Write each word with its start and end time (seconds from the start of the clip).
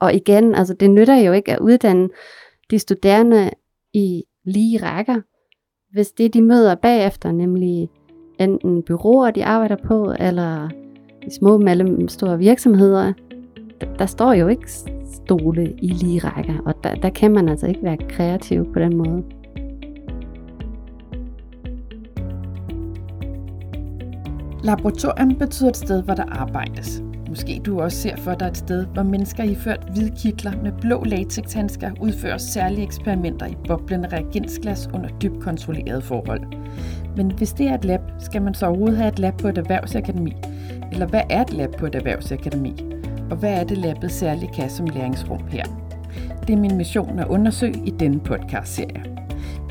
Og 0.00 0.14
igen, 0.14 0.54
altså 0.54 0.74
det 0.74 0.90
nytter 0.90 1.16
jo 1.16 1.32
ikke 1.32 1.52
at 1.52 1.58
uddanne 1.58 2.08
de 2.70 2.78
studerende 2.78 3.50
i 3.92 4.24
lige 4.44 4.78
rækker, 4.82 5.20
hvis 5.92 6.12
det 6.12 6.34
de 6.34 6.42
møder 6.42 6.74
bagefter, 6.74 7.32
nemlig 7.32 7.88
enten 8.38 8.82
byråer, 8.82 9.30
de 9.30 9.44
arbejder 9.44 9.76
på, 9.76 10.14
eller 10.18 10.68
i 11.26 11.30
små 11.30 11.58
mellemstore 11.58 12.38
virksomheder, 12.38 13.12
der, 13.80 13.96
der 13.96 14.06
står 14.06 14.32
jo 14.32 14.48
ikke 14.48 14.70
stole 15.12 15.74
i 15.82 15.88
lige 15.88 16.20
rækker, 16.24 16.58
og 16.66 16.74
der, 16.84 16.94
der 16.94 17.10
kan 17.10 17.32
man 17.32 17.48
altså 17.48 17.66
ikke 17.66 17.82
være 17.82 17.96
kreativ 17.96 18.72
på 18.72 18.78
den 18.78 18.96
måde. 18.96 19.24
Laboratorium 24.64 25.34
betyder 25.34 25.68
et 25.68 25.76
sted, 25.76 26.02
hvor 26.02 26.14
der 26.14 26.24
arbejdes. 26.24 27.02
Måske 27.30 27.60
du 27.66 27.80
også 27.80 27.96
ser 27.96 28.16
for 28.16 28.34
dig 28.34 28.46
et 28.46 28.56
sted, 28.56 28.86
hvor 28.86 29.02
mennesker 29.02 29.44
iført 29.44 29.88
hvide 29.92 30.10
kitler 30.16 30.52
med 30.62 30.72
blå 30.80 31.04
latexhandsker 31.04 31.90
udfører 32.00 32.38
særlige 32.38 32.82
eksperimenter 32.84 33.46
i 33.46 33.56
boblende 33.68 34.08
reagensglas 34.08 34.88
under 34.94 35.08
dybt 35.22 35.42
kontrollerede 35.42 36.02
forhold. 36.02 36.42
Men 37.16 37.30
hvis 37.30 37.52
det 37.52 37.66
er 37.66 37.74
et 37.74 37.84
lab, 37.84 38.00
skal 38.18 38.42
man 38.42 38.54
så 38.54 38.66
overhovedet 38.66 38.96
have 38.96 39.12
et 39.12 39.18
lab 39.18 39.36
på 39.36 39.48
et 39.48 39.58
erhvervsakademi? 39.58 40.32
Eller 40.92 41.06
hvad 41.06 41.22
er 41.30 41.42
et 41.42 41.52
lab 41.52 41.70
på 41.78 41.86
et 41.86 41.94
erhvervsakademi? 41.94 42.84
Og 43.30 43.36
hvad 43.36 43.52
er 43.52 43.64
det 43.64 43.78
labbet 43.78 44.12
særligt 44.12 44.52
kan 44.54 44.70
som 44.70 44.86
læringsrum 44.86 45.46
her? 45.48 45.64
Det 46.46 46.52
er 46.52 46.60
min 46.60 46.76
mission 46.76 47.18
at 47.18 47.26
undersøge 47.26 47.82
i 47.86 47.90
denne 47.90 48.20
podcast-serie. 48.20 49.04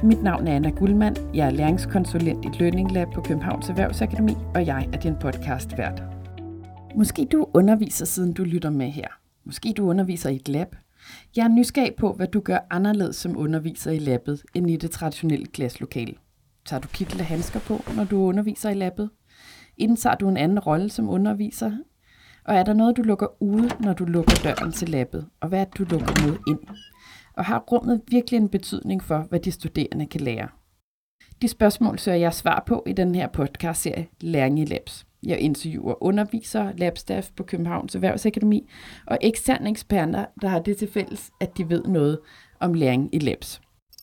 Mit 0.04 0.24
navn 0.24 0.48
er 0.48 0.56
Anna 0.56 0.70
Guldmann, 0.70 1.16
jeg 1.34 1.48
er 1.48 1.52
læringskonsulent 1.52 2.46
i 2.46 2.50
Learning 2.60 2.92
Lab 2.92 3.08
på 3.16 3.22
Københavns 3.22 3.70
Erhvervsakademi, 3.70 4.36
og 4.56 4.66
jeg 4.66 4.88
er 4.94 4.98
din 4.98 5.16
podcast 5.16 5.78
vært. 5.78 6.19
Måske 6.96 7.26
du 7.26 7.48
underviser, 7.54 8.06
siden 8.06 8.34
du 8.34 8.44
lytter 8.44 8.70
med 8.70 8.90
her. 8.90 9.08
Måske 9.44 9.74
du 9.78 9.90
underviser 9.90 10.30
i 10.30 10.36
et 10.36 10.50
lab. 10.50 10.76
Jeg 11.36 11.44
er 11.44 11.48
nysgerrig 11.48 11.96
på, 11.96 12.14
hvad 12.14 12.28
du 12.28 12.40
gør 12.40 12.60
anderledes 12.70 13.16
som 13.16 13.38
underviser 13.38 13.92
i 13.92 14.00
labbet, 14.00 14.44
end 14.54 14.70
i 14.70 14.76
det 14.76 14.92
traditionelle 14.92 15.46
klasselokale. 15.46 16.14
Tager 16.66 16.80
du 16.80 16.88
kittel 16.88 17.20
og 17.20 17.26
handsker 17.26 17.60
på, 17.60 17.82
når 17.96 18.04
du 18.04 18.18
underviser 18.18 18.70
i 18.70 18.74
labbet? 18.74 19.10
Indtager 19.78 20.16
du 20.16 20.30
en 20.30 20.38
anden 20.38 20.60
rolle 20.60 20.90
som 20.90 21.10
underviser? 21.10 21.72
Og 22.46 22.56
er 22.56 22.64
der 22.64 22.74
noget, 22.74 22.98
du 22.98 23.02
lukker 23.02 23.44
ude, 23.44 23.70
når 23.80 23.94
du 23.94 24.06
lukker 24.06 24.36
døren 24.44 24.72
til 24.72 24.90
labbet? 24.90 25.28
Og 25.42 25.50
hvad 25.50 25.60
er 25.60 25.66
det, 25.66 25.78
du 25.78 25.84
lukker 25.84 26.28
med 26.28 26.38
ind? 26.48 26.60
Og 27.34 27.46
har 27.46 27.60
rummet 27.60 28.02
virkelig 28.08 28.38
en 28.38 28.50
betydning 28.50 29.04
for, 29.04 29.20
hvad 29.30 29.40
de 29.40 29.52
studerende 29.52 30.06
kan 30.06 30.22
lære? 30.22 30.48
De 31.42 31.48
spørgsmål 31.48 32.00
søger 32.00 32.18
jeg 32.18 32.34
svar 32.34 32.64
på 32.68 32.84
i 32.88 32.94
den 32.94 33.16
her 33.16 33.28
podcast-serie 33.28 34.08
Læring 34.22 34.60
i 34.60 34.66
Labs. 34.66 35.09
Jeg 35.24 35.40
interviewer 35.40 36.04
undervisere, 36.04 36.78
labstaff 36.78 37.30
på 37.36 37.44
Københavns 37.44 37.96
Erhvervsakademi 37.96 38.70
og 39.06 39.18
eksterne 39.22 39.70
eksperter, 39.70 40.26
der 40.42 40.48
har 40.48 40.60
det 40.60 40.78
til 40.78 40.92
fælles, 40.92 41.32
at 41.40 41.58
de 41.58 41.70
ved 41.70 41.84
noget 41.84 42.20
om 42.60 42.74
læring 42.74 43.10
i 43.16 43.20
labs. 43.20 43.62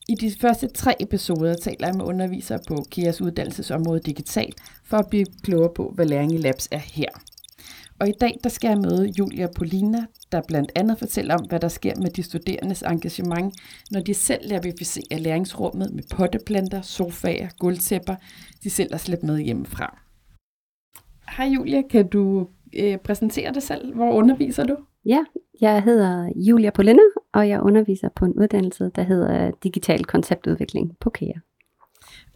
I 0.08 0.14
de 0.14 0.32
første 0.40 0.68
tre 0.68 1.02
episoder 1.02 1.54
taler 1.54 1.86
jeg 1.86 1.96
med 1.96 2.04
undervisere 2.04 2.58
på 2.68 2.84
KIAs 2.90 3.20
uddannelsesområde 3.20 4.00
digital 4.00 4.52
for 4.84 4.96
at 4.96 5.06
blive 5.10 5.26
klogere 5.42 5.72
på, 5.74 5.92
hvad 5.94 6.06
læring 6.06 6.32
i 6.32 6.36
labs 6.36 6.68
er 6.70 6.78
her. 6.78 7.08
Og 8.00 8.08
i 8.08 8.12
dag 8.20 8.38
der 8.44 8.50
skal 8.50 8.68
jeg 8.68 8.78
møde 8.78 9.12
Julia 9.18 9.48
Polina, 9.56 10.04
der 10.32 10.40
blandt 10.48 10.72
andet 10.74 10.98
fortæller 10.98 11.34
om, 11.34 11.46
hvad 11.48 11.60
der 11.60 11.68
sker 11.68 11.92
med 11.96 12.10
de 12.10 12.22
studerendes 12.22 12.82
engagement, 12.82 13.54
når 13.90 14.00
de 14.00 14.14
selv 14.14 14.48
labificerer 14.48 15.18
læringsrummet 15.18 15.94
med 15.94 16.02
potteplanter, 16.16 16.82
sofaer, 16.82 17.48
gulvtæpper, 17.58 18.14
de 18.64 18.70
selv 18.70 18.92
har 18.92 18.98
slæbt 18.98 19.22
med 19.22 19.38
hjemmefra. 19.40 20.05
Hej 21.36 21.46
Julia, 21.46 21.82
kan 21.82 22.08
du 22.08 22.48
øh, 22.78 22.98
præsentere 22.98 23.54
dig 23.54 23.62
selv? 23.62 23.94
Hvor 23.94 24.12
underviser 24.12 24.64
du? 24.64 24.76
Ja, 25.04 25.24
jeg 25.60 25.82
hedder 25.82 26.32
Julia 26.36 26.70
Polina, 26.70 27.02
og 27.32 27.48
jeg 27.48 27.62
underviser 27.62 28.08
på 28.08 28.24
en 28.24 28.32
uddannelse, 28.32 28.90
der 28.94 29.02
hedder 29.02 29.50
Digital 29.50 30.04
Konceptudvikling 30.04 30.96
på 31.00 31.10
KEA. 31.10 31.32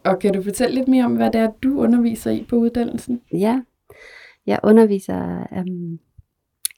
Og 0.04 0.18
kan 0.18 0.34
du 0.34 0.42
fortælle 0.42 0.74
lidt 0.74 0.88
mere 0.88 1.04
om, 1.04 1.16
hvad 1.16 1.30
det 1.30 1.40
er, 1.40 1.50
du 1.62 1.80
underviser 1.80 2.30
i 2.30 2.46
på 2.48 2.56
uddannelsen? 2.56 3.20
Ja, 3.32 3.60
jeg 4.46 4.60
underviser 4.62 5.46
um, 5.58 5.98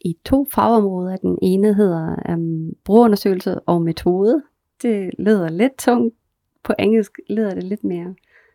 i 0.01 0.17
to 0.25 0.47
fagområder. 0.55 1.17
Den 1.17 1.39
ene 1.43 1.75
hedder 1.75 2.17
um, 2.29 2.73
brugerundersøgelse 2.85 3.61
og 3.61 3.83
metode. 3.83 4.43
Det 4.83 5.11
lyder 5.19 5.49
lidt 5.49 5.79
tungt. 5.79 6.15
På 6.65 6.75
engelsk 6.79 7.13
lyder 7.31 7.55
det 7.55 7.65
lidt 7.65 7.85
mere 7.85 8.15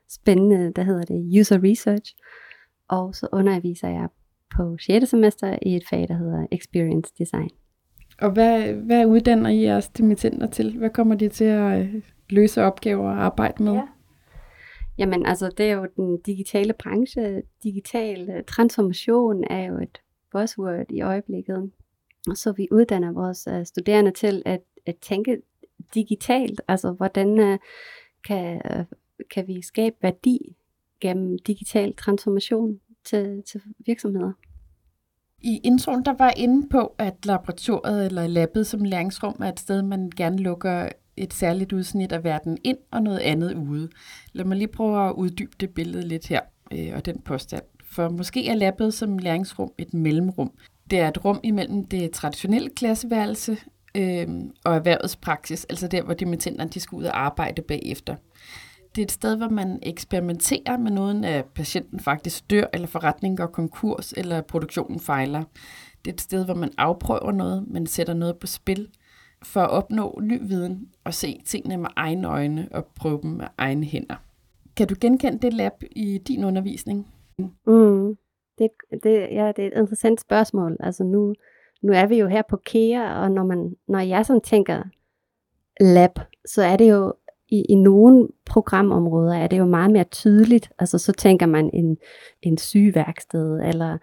spændende. 0.09 0.73
Der 0.75 0.83
hedder 0.83 1.05
det 1.05 1.39
user 1.39 1.63
research. 1.63 2.15
Og 2.87 3.15
så 3.15 3.27
underviser 3.31 3.87
jeg 3.89 4.07
på 4.55 4.77
6. 4.77 5.09
semester 5.09 5.59
i 5.61 5.75
et 5.75 5.83
fag, 5.89 6.07
der 6.07 6.17
hedder 6.17 6.47
experience 6.51 7.13
design. 7.19 7.49
Og 8.21 8.31
hvad, 8.31 8.73
hvad 8.73 9.05
uddanner 9.05 9.49
I 9.49 9.63
jeres 9.63 9.87
dimittenter 9.87 10.47
til? 10.47 10.77
Hvad 10.77 10.89
kommer 10.89 11.15
de 11.15 11.29
til 11.29 11.43
at 11.43 11.79
øh, 11.79 12.01
løse 12.29 12.63
opgaver 12.63 13.09
og 13.09 13.23
arbejde 13.23 13.63
med? 13.63 13.73
Ja. 13.73 13.87
Jamen 14.97 15.25
altså, 15.25 15.49
det 15.57 15.69
er 15.69 15.73
jo 15.73 15.87
den 15.95 16.21
digitale 16.21 16.73
branche. 16.73 17.41
Digital 17.63 18.29
øh, 18.29 18.43
transformation 18.43 19.43
er 19.49 19.65
jo 19.65 19.77
et 19.77 20.01
buzzword 20.31 20.85
i 20.89 21.01
øjeblikket. 21.01 21.71
Og 22.29 22.37
så 22.37 22.51
vi 22.51 22.67
uddanner 22.71 23.11
vores 23.11 23.47
uh, 23.47 23.63
studerende 23.63 24.11
til 24.11 24.43
at, 24.45 24.61
at 24.85 24.95
tænke 25.01 25.41
digitalt. 25.93 26.61
Altså, 26.67 26.91
hvordan 26.91 27.39
uh, 27.39 27.57
kan, 28.27 28.61
uh, 28.79 28.85
kan 29.31 29.47
vi 29.47 29.61
skabe 29.61 29.95
værdi 30.01 30.55
gennem 31.01 31.37
digital 31.47 31.93
transformation 31.95 32.79
til, 33.05 33.43
til 33.51 33.61
virksomheder? 33.85 34.31
I 35.41 35.59
introen, 35.63 36.05
der 36.05 36.13
var 36.13 36.33
inde 36.37 36.69
på, 36.69 36.95
at 36.97 37.25
laboratoriet 37.25 38.05
eller 38.05 38.27
labbet 38.27 38.67
som 38.67 38.83
læringsrum 38.83 39.35
er 39.41 39.49
et 39.49 39.59
sted, 39.59 39.81
man 39.81 40.11
gerne 40.17 40.37
lukker 40.37 40.89
et 41.17 41.33
særligt 41.33 41.73
udsnit 41.73 42.11
af 42.11 42.23
verden 42.23 42.57
ind 42.63 42.77
og 42.91 43.03
noget 43.03 43.19
andet 43.19 43.53
ude. 43.53 43.89
Lad 44.33 44.45
mig 44.45 44.57
lige 44.57 44.67
prøve 44.67 45.09
at 45.09 45.13
uddybe 45.13 45.55
det 45.59 45.69
billede 45.69 46.07
lidt 46.07 46.27
her 46.27 46.41
øh, 46.73 46.91
og 46.95 47.05
den 47.05 47.21
påstand. 47.21 47.63
For 47.91 48.09
måske 48.09 48.47
er 48.47 48.55
labbet 48.55 48.93
som 48.93 49.17
læringsrum 49.17 49.71
et 49.77 49.93
mellemrum. 49.93 50.51
Det 50.91 50.99
er 50.99 51.07
et 51.07 51.25
rum 51.25 51.39
imellem 51.43 51.85
det 51.85 52.11
traditionelle 52.11 52.69
klasseværelse 52.69 53.57
øh, 53.95 54.27
og 54.65 54.75
erhvervets 54.75 55.15
praksis, 55.15 55.65
altså 55.65 55.87
der, 55.87 56.03
hvor 56.03 56.13
dimittenderne 56.13 56.69
de 56.69 56.79
skal 56.79 56.95
ud 56.95 57.03
og 57.03 57.19
arbejde 57.19 57.61
bagefter. 57.61 58.15
Det 58.97 59.03
er 59.03 59.05
et 59.05 59.11
sted, 59.11 59.37
hvor 59.37 59.49
man 59.49 59.79
eksperimenterer 59.83 60.77
med 60.77 60.91
noget, 60.91 61.25
at 61.25 61.45
patienten 61.45 61.99
faktisk 61.99 62.49
dør, 62.49 62.63
eller 62.73 62.87
forretningen 62.87 63.37
går 63.37 63.45
konkurs, 63.45 64.13
eller 64.13 64.41
produktionen 64.41 64.99
fejler. 64.99 65.43
Det 66.05 66.11
er 66.11 66.13
et 66.13 66.21
sted, 66.21 66.45
hvor 66.45 66.53
man 66.53 66.71
afprøver 66.77 67.31
noget, 67.31 67.67
man 67.67 67.85
sætter 67.85 68.13
noget 68.13 68.37
på 68.37 68.47
spil, 68.47 68.87
for 69.43 69.61
at 69.61 69.69
opnå 69.69 70.19
ny 70.21 70.39
viden 70.47 70.89
og 71.03 71.13
se 71.13 71.41
tingene 71.45 71.77
med 71.77 71.89
egne 71.95 72.27
øjne 72.27 72.67
og 72.71 72.85
prøve 72.95 73.19
dem 73.21 73.31
med 73.31 73.47
egne 73.57 73.85
hænder. 73.85 74.15
Kan 74.77 74.87
du 74.87 74.95
genkende 75.01 75.39
det 75.39 75.53
lab 75.53 75.73
i 75.91 76.17
din 76.17 76.43
undervisning? 76.43 77.07
Mm. 77.67 78.17
Det, 78.57 78.69
det, 79.03 79.27
ja, 79.31 79.51
det 79.55 79.63
er 79.63 79.67
et 79.67 79.77
interessant 79.77 80.21
spørgsmål. 80.21 80.77
Altså 80.79 81.03
nu, 81.03 81.33
nu 81.83 81.93
er 81.93 82.05
vi 82.05 82.19
jo 82.19 82.27
her 82.27 82.41
på 82.49 82.57
KEA, 82.65 83.21
og 83.21 83.31
når, 83.31 83.43
man, 83.43 83.75
når 83.87 83.99
jeg 83.99 84.25
sådan 84.25 84.41
tænker 84.41 84.83
lab, 85.79 86.19
så 86.45 86.63
er 86.63 86.77
det 86.77 86.91
jo 86.91 87.13
i, 87.49 87.65
i 87.69 87.75
nogle 87.75 88.27
programområder 88.45 89.33
er 89.33 89.47
det 89.47 89.57
jo 89.57 89.65
meget 89.65 89.91
mere 89.91 90.03
tydeligt. 90.03 90.71
Altså 90.79 90.97
så 90.97 91.11
tænker 91.11 91.45
man 91.45 91.69
en, 91.73 91.97
en 92.41 92.57
sygeværksted, 92.57 93.59
eller, 93.59 93.97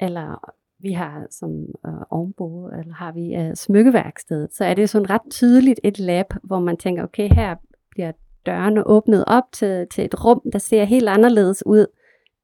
eller 0.00 0.54
vi 0.78 0.92
har 0.92 1.26
som 1.30 1.50
øh, 1.86 1.92
ovenbo, 2.10 2.66
eller 2.66 2.94
har 2.94 3.12
vi 3.12 3.34
øh, 3.34 3.54
smykkeværkstedet, 3.54 4.54
så 4.54 4.64
er 4.64 4.74
det 4.74 4.90
sådan 4.90 5.10
ret 5.10 5.30
tydeligt 5.30 5.80
et 5.84 5.98
lab, 5.98 6.26
hvor 6.42 6.58
man 6.58 6.76
tænker, 6.76 7.04
okay, 7.04 7.34
her 7.34 7.56
bliver 7.90 8.12
dørene 8.46 8.86
åbnet 8.86 9.24
op 9.26 9.44
til, 9.52 9.86
til 9.90 10.04
et 10.04 10.24
rum, 10.24 10.42
der 10.52 10.58
ser 10.58 10.84
helt 10.84 11.08
anderledes 11.08 11.66
ud 11.66 11.86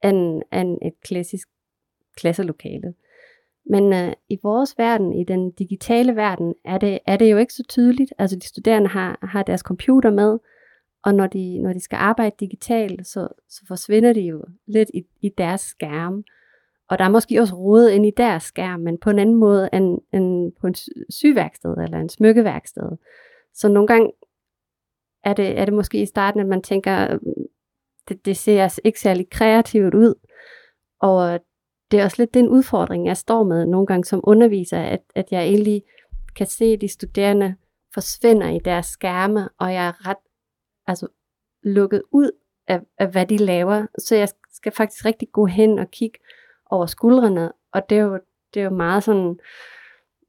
end, 0.04 0.42
end 0.52 0.78
et 0.82 1.00
klassisk 1.04 1.48
klasselokale. 2.16 2.94
Men 3.71 3.93
øh, 3.93 4.12
i 4.28 4.38
vores 4.43 4.78
verden, 4.78 5.12
i 5.12 5.25
den 5.25 5.50
digitale 5.50 6.16
verden, 6.16 6.54
er 6.65 6.78
det, 6.78 6.99
er 7.06 7.16
det 7.16 7.31
jo 7.31 7.36
ikke 7.36 7.54
så 7.54 7.63
tydeligt. 7.68 8.13
Altså 8.18 8.36
de 8.36 8.48
studerende 8.48 8.89
har, 8.89 9.18
har 9.22 9.42
deres 9.42 9.60
computer 9.60 10.10
med, 10.10 10.39
og 11.03 11.15
når 11.15 11.27
de, 11.27 11.59
når 11.63 11.72
de 11.72 11.80
skal 11.80 11.97
arbejde 11.97 12.36
digitalt, 12.41 13.07
så, 13.07 13.28
så 13.48 13.65
forsvinder 13.68 14.13
de 14.13 14.21
jo 14.21 14.45
lidt 14.66 14.91
i, 14.95 15.03
i 15.21 15.28
deres 15.39 15.60
skærm. 15.60 16.24
Og 16.89 16.98
der 16.98 17.04
er 17.04 17.09
måske 17.09 17.41
også 17.41 17.54
rodet 17.54 17.91
ind 17.91 18.07
i 18.07 18.13
deres 18.16 18.42
skærm, 18.42 18.80
men 18.80 18.98
på 18.98 19.10
en 19.10 19.18
anden 19.18 19.36
måde 19.36 19.69
end, 19.72 19.98
end 20.12 20.53
på 20.60 20.66
en 20.66 20.74
syværksted 21.10 21.77
eller 21.84 21.98
en 21.98 22.09
smykkeværksted. 22.09 22.89
Så 23.54 23.69
nogle 23.69 23.86
gange 23.86 24.12
er 25.24 25.33
det, 25.33 25.59
er 25.59 25.65
det 25.65 25.74
måske 25.74 26.03
i 26.03 26.07
starten, 26.07 26.41
at 26.41 26.47
man 26.47 26.62
tænker, 26.62 27.12
øh, 27.12 27.19
det, 28.09 28.27
det 28.27 28.36
ser 28.36 28.78
ikke 28.84 29.01
særlig 29.01 29.30
kreativt 29.30 29.95
ud. 29.95 30.15
Og 31.01 31.41
det 31.91 32.00
er 32.00 32.04
også 32.04 32.16
lidt 32.18 32.34
den 32.34 32.48
udfordring, 32.48 33.06
jeg 33.06 33.16
står 33.16 33.44
med 33.44 33.66
nogle 33.66 33.86
gange 33.86 34.04
som 34.04 34.21
underviser, 34.22 34.80
at, 34.80 35.00
at 35.15 35.24
jeg 35.30 35.42
egentlig 35.42 35.83
kan 36.36 36.47
se, 36.47 36.65
at 36.65 36.80
de 36.80 36.88
studerende 36.88 37.54
forsvinder 37.94 38.48
i 38.48 38.59
deres 38.65 38.86
skærme, 38.86 39.48
og 39.59 39.72
jeg 39.72 39.86
er 39.86 40.09
ret 40.09 40.16
altså, 40.86 41.06
lukket 41.62 42.03
ud 42.12 42.30
af, 42.68 42.80
af, 42.98 43.10
hvad 43.10 43.27
de 43.27 43.36
laver. 43.36 43.86
Så 43.98 44.16
jeg 44.16 44.28
skal 44.53 44.72
faktisk 44.72 45.04
rigtig 45.04 45.28
gå 45.33 45.47
hen 45.47 45.78
og 45.78 45.91
kigge 45.91 46.18
over 46.71 46.86
skuldrene, 46.86 47.53
og 47.72 47.83
det 47.91 47.98
er 47.98 48.03
jo, 48.03 48.18
det 48.54 48.60
er 48.60 48.65
jo 48.65 48.71
meget 48.71 49.03
sådan 49.03 49.38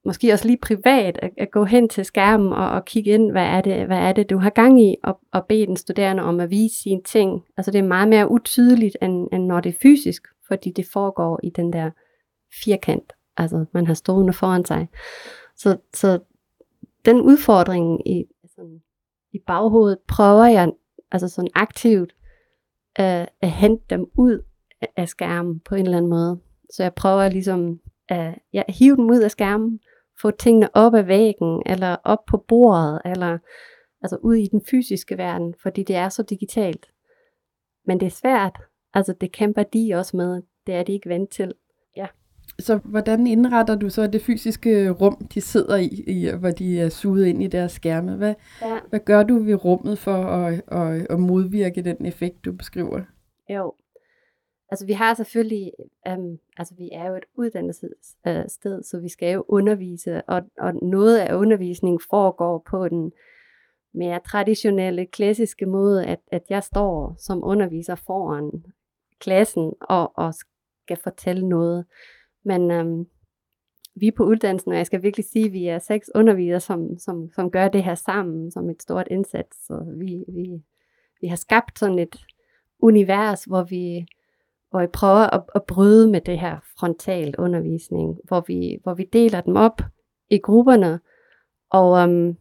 måske 0.06 0.34
også 0.34 0.48
lige 0.48 0.58
privat, 0.62 1.20
at, 1.22 1.32
at 1.38 1.52
gå 1.52 1.64
hen 1.64 1.90
til 1.90 2.06
skærmen 2.06 2.54
og, 2.54 2.70
og 2.70 2.86
kigge 2.86 3.12
ind, 3.12 3.32
hvad 3.32 3.46
er, 3.46 3.62
det, 3.62 3.86
hvad 3.86 3.98
er 3.98 4.14
det, 4.14 4.30
du 4.30 4.38
har 4.38 4.50
gang 4.50 4.82
i, 4.82 4.96
og, 5.04 5.20
og 5.34 5.46
bede 5.46 5.66
den 5.66 5.78
studerende 5.78 6.24
om 6.24 6.40
at 6.40 6.50
vise 6.50 6.82
sine 6.82 7.04
ting. 7.04 7.44
Altså 7.58 7.72
det 7.72 7.80
er 7.80 7.84
meget 7.84 8.08
mere 8.08 8.32
utydeligt, 8.32 8.98
end, 9.02 9.28
end 9.34 9.46
når 9.46 9.60
det 9.60 9.70
er 9.70 9.80
fysisk, 9.82 10.28
fordi 10.48 10.72
det 10.72 10.86
foregår 10.86 11.40
i 11.44 11.50
den 11.50 11.74
der 11.74 11.92
firkant, 12.64 13.14
altså 13.38 13.66
man 13.74 13.88
har 13.88 13.94
stående 13.94 14.34
foran 14.34 14.66
sig. 14.66 14.88
Så, 15.56 15.78
så 15.94 16.20
den 17.06 17.22
udfordring 17.22 18.08
i, 18.08 18.26
sådan, 18.56 18.82
i 19.32 19.40
baghovedet 19.48 20.00
prøver 20.08 20.46
jeg 20.46 20.72
altså 21.12 21.30
sådan 21.30 21.52
aktivt 21.56 22.16
øh, 23.00 23.26
at 23.42 23.52
hente 23.52 23.84
dem 23.90 24.06
ud 24.16 24.44
af 24.98 25.10
skærmen 25.10 25.60
på 25.60 25.76
en 25.76 25.86
eller 25.86 25.98
anden 25.98 26.10
måde. 26.10 26.40
Så 26.74 26.84
jeg 26.84 26.94
prøver 26.94 27.30
ligesom 27.30 27.80
at 28.10 28.40
ja, 28.54 28.64
hive 28.70 28.96
dem 28.96 29.10
ud 29.10 29.20
af 29.20 29.32
skærmen, 29.32 29.80
få 30.22 30.32
tingene 30.32 30.76
op 30.76 30.94
af 30.94 31.08
væggen, 31.08 31.64
eller 31.66 31.96
op 32.04 32.26
på 32.28 32.38
bordet, 32.48 33.02
eller 33.06 33.38
altså 34.02 34.18
ud 34.24 34.36
i 34.36 34.48
den 34.48 34.62
fysiske 34.70 35.18
verden, 35.18 35.56
fordi 35.62 35.84
det 35.84 35.96
er 35.96 36.10
så 36.10 36.24
digitalt. 36.24 36.92
Men 37.86 38.00
det 38.00 38.06
er 38.06 38.10
svært. 38.10 38.62
Altså 38.98 39.14
det 39.14 39.32
kæmper 39.32 39.64
de 39.64 39.92
også 39.96 40.18
med. 40.18 40.42
Det 40.68 40.76
er 40.76 40.84
de 40.84 40.94
ikke 40.94 41.10
vant 41.10 41.30
til. 41.30 41.54
Ja. 41.98 42.08
Så 42.60 42.78
hvordan 42.78 43.28
indretter 43.28 43.76
du 43.76 43.90
så 43.90 44.08
det 44.08 44.22
fysiske 44.22 44.90
rum, 44.90 45.28
de 45.34 45.42
sidder 45.42 45.76
i, 45.76 46.04
i 46.08 46.30
hvor 46.40 46.52
de 46.52 46.80
er 46.80 46.90
suget 46.90 47.26
ind 47.26 47.44
i 47.44 47.48
deres 47.48 47.72
skærme? 47.72 48.16
Hvad, 48.16 48.34
ja. 48.62 48.80
hvad 48.90 49.00
gør 49.00 49.24
du 49.24 49.40
ved 49.40 49.66
rummet 49.66 50.00
for 50.00 50.24
at, 50.24 50.62
at, 50.68 51.08
at 51.10 51.20
modvirke 51.20 51.82
den 51.82 52.06
effekt, 52.06 52.46
du 52.46 52.52
beskriver? 52.52 53.02
Jo, 53.50 53.74
Altså 54.70 54.86
vi 54.86 54.94
har 54.94 55.14
selvfølgelig, 55.14 55.72
um, 56.10 56.38
altså 56.58 56.76
vi 56.78 56.90
er 56.94 57.10
jo 57.10 57.16
et 57.16 57.26
uddannelsessted, 57.36 58.84
så 58.84 59.00
vi 59.00 59.10
skal 59.10 59.34
jo 59.34 59.46
undervise, 59.48 60.22
og, 60.22 60.42
og 60.58 60.74
noget 60.76 61.18
af 61.18 61.36
undervisningen 61.36 62.00
foregår 62.10 62.64
på 62.70 62.90
den 62.90 63.12
mere 63.94 64.20
traditionelle, 64.20 65.06
klassiske 65.06 65.66
måde, 65.66 66.06
at, 66.06 66.20
at 66.32 66.44
jeg 66.50 66.64
står 66.64 67.16
som 67.18 67.44
underviser 67.44 67.96
foran 67.96 68.64
klassen 69.20 69.74
og, 69.82 70.18
og 70.18 70.34
skal 70.34 70.98
fortælle 71.04 71.50
noget. 71.50 71.86
Men 72.46 72.72
øhm, 72.72 73.06
vi 73.96 74.08
er 74.08 74.12
på 74.18 74.24
uddannelsen, 74.24 74.72
og 74.72 74.78
jeg 74.78 74.86
skal 74.86 75.04
virkelig 75.04 75.26
sige, 75.26 75.46
at 75.46 75.54
vi 75.54 75.68
er 75.68 75.80
seks 75.80 76.10
undervisere, 76.16 76.60
som, 76.60 76.98
som, 76.98 77.30
som 77.36 77.52
gør 77.52 77.68
det 77.68 77.84
her 77.84 77.96
sammen 77.96 78.52
som 78.52 78.70
et 78.70 78.82
stort 78.82 79.08
indsats. 79.12 79.66
Så 79.68 79.96
vi, 79.98 80.24
vi, 80.34 80.64
vi 81.22 81.28
har 81.28 81.36
skabt 81.36 81.80
sådan 81.80 82.00
et 82.00 82.26
univers, 82.80 83.44
hvor 83.44 83.64
vi 83.64 84.06
hvor 84.70 84.82
vi 84.82 84.88
prøver 84.88 85.36
at, 85.36 85.44
at 85.56 85.64
bryde 85.64 86.12
med 86.12 86.22
det 86.22 86.40
her 86.40 86.58
frontal 86.80 87.36
undervisning, 87.38 88.18
hvor 88.24 88.44
vi, 88.48 88.80
hvor 88.84 88.94
vi 88.94 89.04
deler 89.14 89.42
dem 89.42 89.56
op 89.56 89.82
i 90.30 90.38
grupperne, 90.38 91.00
og 91.70 91.98
øhm, 91.98 92.38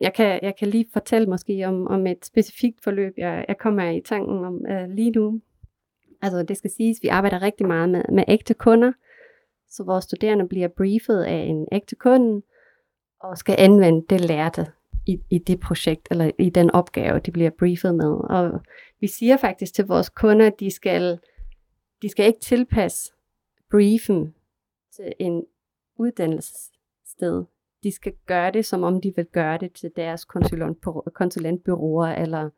jeg, 0.00 0.14
kan, 0.14 0.38
jeg 0.42 0.54
kan 0.58 0.68
lige 0.68 0.86
fortælle 0.92 1.26
måske 1.26 1.64
om, 1.66 1.86
om 1.86 2.06
et 2.06 2.26
specifikt 2.26 2.84
forløb, 2.84 3.12
jeg, 3.16 3.44
jeg 3.48 3.58
kommer 3.58 3.90
i 3.90 4.00
tanken 4.04 4.44
om 4.44 4.66
øh, 4.66 4.88
lige 4.88 5.10
nu. 5.10 5.40
Altså 6.22 6.42
det 6.42 6.56
skal 6.56 6.70
siges, 6.70 6.98
at 6.98 7.02
vi 7.02 7.08
arbejder 7.08 7.42
rigtig 7.42 7.66
meget 7.66 7.88
med, 7.88 8.02
med 8.12 8.24
ægte 8.28 8.54
kunder, 8.54 8.92
så 9.68 9.84
vores 9.84 10.04
studerende 10.04 10.48
bliver 10.48 10.68
briefet 10.68 11.22
af 11.22 11.36
en 11.36 11.66
ægte 11.72 11.96
kunde, 11.96 12.42
og 13.20 13.38
skal 13.38 13.56
anvende 13.58 14.06
det 14.10 14.20
lærte 14.20 14.66
i, 15.06 15.20
i 15.30 15.38
det 15.38 15.60
projekt, 15.60 16.08
eller 16.10 16.30
i 16.38 16.50
den 16.50 16.70
opgave, 16.70 17.18
de 17.18 17.30
bliver 17.30 17.50
briefet 17.50 17.94
med. 17.94 18.10
Og 18.30 18.60
vi 19.00 19.06
siger 19.06 19.36
faktisk 19.36 19.74
til 19.74 19.86
vores 19.86 20.08
kunder, 20.08 20.46
at 20.46 20.60
de 20.60 20.70
skal 20.70 21.18
de 22.02 22.08
skal 22.08 22.26
ikke 22.26 22.40
tilpasse 22.40 23.12
briefen 23.70 24.34
til 24.96 25.12
en 25.18 25.44
uddannelsessted. 25.96 27.44
De 27.82 27.92
skal 27.92 28.12
gøre 28.26 28.50
det, 28.50 28.66
som 28.66 28.82
om 28.82 29.00
de 29.00 29.12
vil 29.16 29.26
gøre 29.26 29.58
det 29.58 29.72
til 29.72 29.90
deres 29.96 30.24
konsulentbyråer 31.14 32.08
eller 32.08 32.50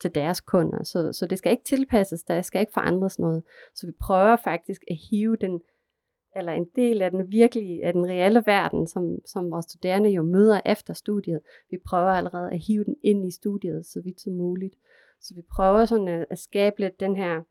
til 0.00 0.14
deres 0.14 0.40
kunder. 0.40 0.82
Så, 0.82 1.12
så 1.12 1.26
det 1.26 1.38
skal 1.38 1.52
ikke 1.52 1.64
tilpasses, 1.64 2.22
der 2.22 2.42
skal 2.42 2.60
ikke 2.60 2.72
forandres 2.72 3.18
noget. 3.18 3.42
Så 3.74 3.86
vi 3.86 3.92
prøver 4.00 4.36
faktisk 4.36 4.82
at 4.90 4.96
hive 5.10 5.36
den, 5.36 5.60
eller 6.36 6.52
en 6.52 6.66
del 6.76 7.02
af 7.02 7.10
den 7.10 7.32
virkelige, 7.32 7.84
af 7.84 7.92
den 7.92 8.06
reelle 8.06 8.42
verden, 8.46 8.86
som, 8.86 9.18
som 9.26 9.50
vores 9.50 9.64
studerende 9.64 10.10
jo 10.10 10.22
møder 10.22 10.60
efter 10.66 10.94
studiet. 10.94 11.40
Vi 11.70 11.78
prøver 11.86 12.10
allerede 12.10 12.50
at 12.50 12.58
hive 12.58 12.84
den 12.84 12.96
ind 13.02 13.26
i 13.26 13.30
studiet, 13.30 13.86
så 13.86 14.00
vidt 14.00 14.20
som 14.20 14.32
muligt. 14.32 14.74
Så 15.20 15.34
vi 15.34 15.42
prøver 15.42 15.84
sådan 15.84 16.08
at, 16.08 16.26
at 16.30 16.38
skabe 16.38 16.80
lidt 16.80 17.00
den 17.00 17.16
her 17.16 17.42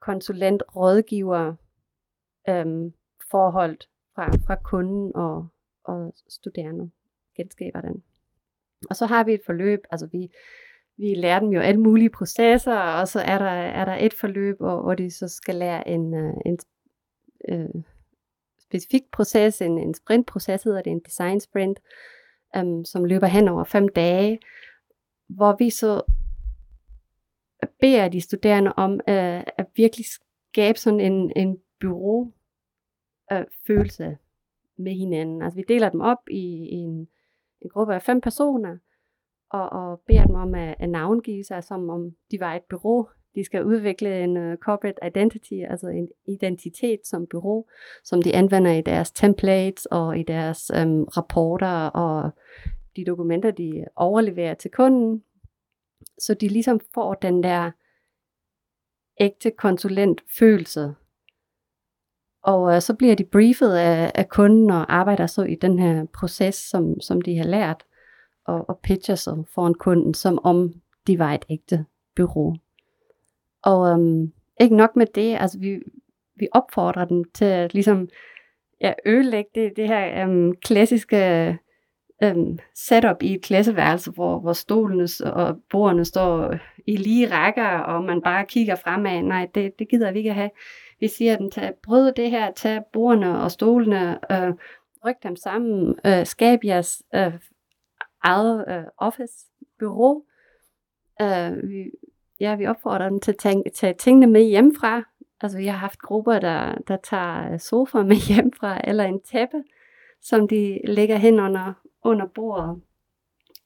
konsulent, 0.00 0.62
rådgiver 0.76 1.54
øhm, 2.48 2.92
forhold 3.30 3.78
fra, 4.14 4.30
fra 4.46 4.56
kunden 4.64 5.12
og, 5.14 5.48
og 5.84 6.14
studerende 6.28 6.90
genskaber 7.36 7.80
den. 7.80 8.02
Og 8.90 8.96
så 8.96 9.06
har 9.06 9.24
vi 9.24 9.34
et 9.34 9.40
forløb, 9.46 9.80
altså 9.90 10.06
vi, 10.06 10.30
vi 10.96 11.14
lærer 11.14 11.40
dem 11.40 11.48
jo 11.48 11.60
alle 11.60 11.80
mulige 11.80 12.10
processer, 12.10 12.76
og 12.76 13.08
så 13.08 13.20
er 13.20 13.38
der, 13.38 13.50
er 13.50 13.84
der 13.84 13.94
et 13.94 14.14
forløb, 14.14 14.58
hvor, 14.58 14.82
hvor 14.82 14.94
de 14.94 15.10
så 15.10 15.28
skal 15.28 15.54
lære 15.54 15.88
en, 15.88 16.14
øh, 16.14 16.34
en 16.46 16.58
øh, 17.48 17.82
specifik 18.60 19.02
proces, 19.12 19.62
en, 19.62 19.78
en 19.78 19.94
sprintproces 19.94 20.62
hedder 20.62 20.82
det, 20.82 20.90
en 20.90 21.00
design 21.06 21.40
sprint, 21.40 21.78
um, 22.58 22.84
som 22.84 23.04
løber 23.04 23.26
hen 23.26 23.48
over 23.48 23.64
fem 23.64 23.88
dage, 23.88 24.38
hvor 25.28 25.56
vi 25.58 25.70
så 25.70 26.02
beder 27.80 28.08
de 28.08 28.20
studerende 28.20 28.72
om 28.76 28.92
øh, 28.92 29.42
at 29.58 29.66
virkelig 29.76 30.06
skabe 30.52 30.78
sådan 30.78 31.00
en, 31.00 31.32
en 31.36 31.58
bureau 31.80 32.32
øh, 33.32 33.44
følelse 33.66 34.18
med 34.76 34.92
hinanden. 34.92 35.42
Altså 35.42 35.56
vi 35.56 35.64
deler 35.68 35.88
dem 35.88 36.00
op 36.00 36.28
i, 36.30 36.68
i 36.72 36.74
en, 36.74 37.08
en 37.60 37.70
gruppe 37.70 37.94
af 37.94 38.02
fem 38.02 38.20
personer, 38.20 38.78
og, 39.56 39.90
og 39.90 40.00
beder 40.06 40.24
dem 40.24 40.34
om 40.34 40.54
at, 40.54 40.74
at 40.78 40.88
navngive 40.88 41.44
sig, 41.44 41.64
som 41.64 41.90
om 41.90 42.10
de 42.30 42.40
var 42.40 42.54
et 42.54 42.62
bureau. 42.70 43.08
De 43.34 43.44
skal 43.44 43.64
udvikle 43.64 44.24
en 44.24 44.36
uh, 44.36 44.56
corporate 44.56 44.98
identity, 45.06 45.54
altså 45.70 45.88
en 45.88 46.08
identitet 46.28 47.00
som 47.04 47.26
bureau, 47.26 47.64
som 48.04 48.22
de 48.22 48.34
anvender 48.34 48.72
i 48.72 48.80
deres 48.80 49.10
templates 49.10 49.86
og 49.86 50.18
i 50.18 50.22
deres 50.22 50.70
um, 50.82 51.04
rapporter 51.04 51.86
og 51.86 52.30
de 52.96 53.04
dokumenter, 53.04 53.50
de 53.50 53.84
overleverer 53.96 54.54
til 54.54 54.70
kunden 54.70 55.22
så 56.18 56.34
de 56.34 56.48
ligesom 56.48 56.80
får 56.94 57.14
den 57.14 57.42
der 57.42 57.70
ægte 59.20 59.50
konsulentfølelse. 59.50 60.94
Og 62.42 62.74
øh, 62.74 62.80
så 62.80 62.94
bliver 62.94 63.14
de 63.14 63.24
briefet 63.24 63.74
af, 63.74 64.12
af 64.14 64.28
kunden 64.28 64.70
og 64.70 64.94
arbejder 64.94 65.26
så 65.26 65.42
i 65.42 65.54
den 65.54 65.78
her 65.78 66.06
proces, 66.14 66.54
som, 66.54 67.00
som 67.00 67.20
de 67.20 67.36
har 67.36 67.44
lært, 67.44 67.84
og, 68.46 68.68
og 68.68 68.78
pitcher 68.82 69.14
sig 69.14 69.34
foran 69.54 69.74
kunden, 69.74 70.14
som 70.14 70.38
om 70.44 70.72
de 71.06 71.18
var 71.18 71.32
et 71.32 71.44
ægte 71.48 71.84
bureau. 72.16 72.56
Og 73.62 73.90
øhm, 73.90 74.32
ikke 74.60 74.76
nok 74.76 74.96
med 74.96 75.06
det, 75.14 75.36
altså 75.40 75.58
vi, 75.58 75.80
vi 76.36 76.48
opfordrer 76.52 77.04
dem 77.04 77.24
til 77.34 77.44
at 77.44 77.74
ligesom 77.74 78.08
ja, 78.80 78.92
ødelægge 79.06 79.50
det, 79.54 79.72
det 79.76 79.88
her 79.88 80.22
øhm, 80.22 80.56
klassiske 80.56 81.58
øhm, 82.22 82.58
setup 82.74 83.22
i 83.22 83.34
et 83.34 83.42
klasseværelse, 83.42 84.10
hvor, 84.10 84.38
hvor 84.38 84.52
stolene 84.52 85.08
og 85.24 85.56
bordene 85.70 86.04
står 86.04 86.54
i 86.86 86.96
lige 86.96 87.30
rækker, 87.30 87.68
og 87.68 88.04
man 88.04 88.22
bare 88.22 88.44
kigger 88.44 88.74
fremad. 88.74 89.22
Nej, 89.22 89.48
det, 89.54 89.78
det 89.78 89.88
gider 89.88 90.12
vi 90.12 90.18
ikke 90.18 90.32
have. 90.32 90.50
Vi 91.00 91.08
siger 91.08 91.36
dem, 91.36 91.50
tag, 91.50 91.72
brød 91.82 92.12
det 92.12 92.30
her, 92.30 92.52
tag 92.52 92.80
bordene 92.92 93.42
og 93.42 93.50
stolene, 93.50 94.18
øh, 94.32 94.52
ryk 95.06 95.16
dem 95.22 95.36
sammen, 95.36 95.94
øh, 96.06 96.26
skab 96.26 96.58
jeres 96.64 97.02
øh, 97.14 97.32
eget 98.26 98.64
øh, 98.68 98.84
office, 98.98 99.34
bureau. 99.78 100.22
Øh, 101.22 101.68
vi, 101.68 101.90
ja, 102.40 102.56
vi 102.56 102.66
opfordrer 102.66 103.08
dem 103.08 103.20
til 103.20 103.32
at 103.32 103.38
tage, 103.38 103.62
tage 103.74 103.94
tingene 103.94 104.26
med 104.26 104.44
hjemmefra. 104.44 105.02
Altså, 105.40 105.58
vi 105.58 105.66
har 105.66 105.76
haft 105.76 105.98
grupper, 105.98 106.38
der, 106.38 106.74
der 106.88 106.96
tager 106.96 107.52
øh, 107.52 107.60
sofa 107.60 108.02
med 108.02 108.16
hjemmefra, 108.28 108.80
eller 108.84 109.04
en 109.04 109.20
tæppe, 109.22 109.62
som 110.22 110.48
de 110.48 110.80
lægger 110.84 111.16
hen 111.16 111.40
under, 111.40 111.72
under 112.04 112.26
bordet. 112.34 112.82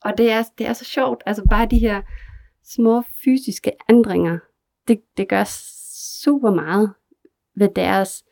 Og 0.05 0.19
det 0.19 0.33
er, 0.33 0.43
det 0.59 0.67
er 0.67 0.73
så 0.73 0.85
sjovt, 0.85 1.23
altså 1.27 1.47
bare 1.51 1.67
de 1.67 1.79
her 1.79 2.03
små 2.65 3.03
fysiske 3.25 3.73
ændringer, 3.89 4.39
det, 4.89 5.03
det 5.17 5.29
gør 5.29 5.45
super 6.23 6.51
meget 6.51 6.95
ved 7.57 7.69
deres 7.77 8.25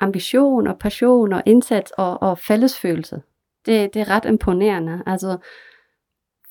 ambition 0.00 0.66
og 0.66 0.78
passion 0.78 1.32
og 1.32 1.42
indsats 1.46 1.90
og, 1.90 2.22
og 2.22 2.38
fællesfølelse. 2.38 3.22
Det, 3.66 3.94
det 3.94 4.02
er 4.02 4.10
ret 4.10 4.24
imponerende. 4.24 5.02
Altså, 5.06 5.38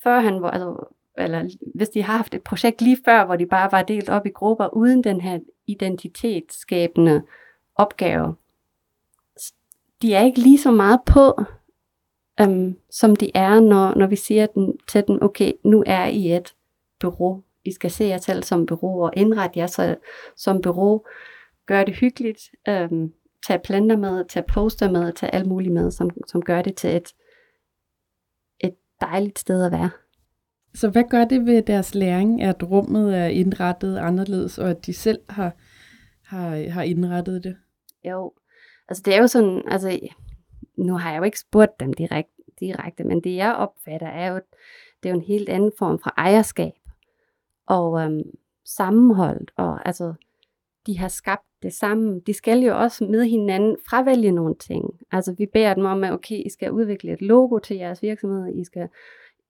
før 0.02 0.20
han 0.20 0.42
var, 0.42 0.50
altså, 0.50 0.94
eller 1.18 1.56
hvis 1.74 1.88
de 1.88 2.02
har 2.02 2.16
haft 2.16 2.34
et 2.34 2.42
projekt 2.42 2.82
lige 2.82 2.98
før, 3.04 3.24
hvor 3.24 3.36
de 3.36 3.46
bare 3.46 3.72
var 3.72 3.82
delt 3.82 4.08
op 4.08 4.26
i 4.26 4.30
grupper, 4.30 4.76
uden 4.76 5.04
den 5.04 5.20
her 5.20 5.38
identitetsskabende 5.66 7.22
opgave, 7.76 8.34
de 10.02 10.14
er 10.14 10.24
ikke 10.24 10.40
lige 10.40 10.58
så 10.58 10.70
meget 10.70 11.00
på, 11.06 11.42
øhm, 12.40 12.78
som 12.90 13.16
de 13.16 13.30
er, 13.34 13.60
når, 13.60 13.98
når 13.98 14.06
vi 14.06 14.16
siger 14.16 14.46
den, 14.46 14.78
til 14.88 15.04
dem, 15.08 15.18
okay, 15.22 15.52
nu 15.64 15.84
er 15.86 16.06
I 16.06 16.36
et 16.36 16.54
bureau. 17.00 17.42
I 17.64 17.72
skal 17.72 17.90
se 17.90 18.04
jer 18.04 18.18
selv 18.18 18.42
som 18.42 18.66
bureau 18.66 19.04
og 19.04 19.12
indrette 19.16 19.58
jer 19.58 19.66
så, 19.66 19.96
som 20.36 20.60
bureau. 20.60 21.02
Gør 21.66 21.84
det 21.84 21.94
hyggeligt. 21.94 22.50
Øhm, 22.68 23.12
tage 23.46 23.58
planter 23.64 23.96
med, 23.96 24.24
tage 24.28 24.44
poster 24.48 24.90
med, 24.90 25.12
tage 25.12 25.34
alt 25.34 25.46
muligt 25.46 25.74
med, 25.74 25.90
som, 25.90 26.10
som 26.26 26.42
gør 26.42 26.62
det 26.62 26.76
til 26.76 26.96
et, 26.96 27.14
et 28.60 28.74
dejligt 29.00 29.38
sted 29.38 29.64
at 29.64 29.72
være. 29.72 29.90
Så 30.74 30.90
hvad 30.90 31.04
gør 31.10 31.24
det 31.24 31.46
ved 31.46 31.62
deres 31.62 31.94
læring, 31.94 32.42
at 32.42 32.70
rummet 32.70 33.16
er 33.18 33.26
indrettet 33.26 33.98
anderledes, 33.98 34.58
og 34.58 34.70
at 34.70 34.86
de 34.86 34.92
selv 34.92 35.18
har, 35.28 35.56
har, 36.24 36.70
har 36.70 36.82
indrettet 36.82 37.44
det? 37.44 37.56
Jo, 38.04 38.32
altså 38.88 39.02
det 39.06 39.14
er 39.14 39.20
jo 39.20 39.26
sådan, 39.26 39.62
altså 39.68 39.98
nu 40.76 40.96
har 40.96 41.10
jeg 41.10 41.18
jo 41.18 41.22
ikke 41.24 41.40
spurgt 41.40 41.80
dem 41.80 41.92
direkte, 41.92 42.32
direkte 42.60 43.04
men 43.04 43.20
det 43.20 43.36
jeg 43.36 43.54
opfatter 43.54 44.06
er 44.06 44.26
jo, 44.26 44.40
det 45.02 45.08
er 45.08 45.10
jo 45.10 45.18
en 45.18 45.26
helt 45.26 45.48
anden 45.48 45.72
form 45.78 45.98
for 45.98 46.12
ejerskab 46.16 46.72
og 47.66 48.00
øhm, 48.00 48.22
sammenholdt, 48.64 49.50
og 49.56 49.86
altså 49.86 50.14
de 50.86 50.98
har 50.98 51.08
skabt 51.08 51.46
det 51.64 51.72
samme. 51.72 52.20
De 52.26 52.32
skal 52.32 52.58
jo 52.58 52.78
også 52.78 53.04
med 53.04 53.24
hinanden 53.24 53.76
fravælge 53.88 54.32
nogle 54.32 54.54
ting. 54.54 54.84
Altså 55.12 55.34
vi 55.38 55.46
beder 55.52 55.74
dem 55.74 55.84
om, 55.84 56.04
at 56.04 56.12
okay, 56.12 56.42
I 56.46 56.50
skal 56.50 56.72
udvikle 56.72 57.12
et 57.12 57.22
logo 57.22 57.58
til 57.58 57.76
jeres 57.76 58.02
virksomhed, 58.02 58.54
I 58.54 58.64
skal, 58.64 58.88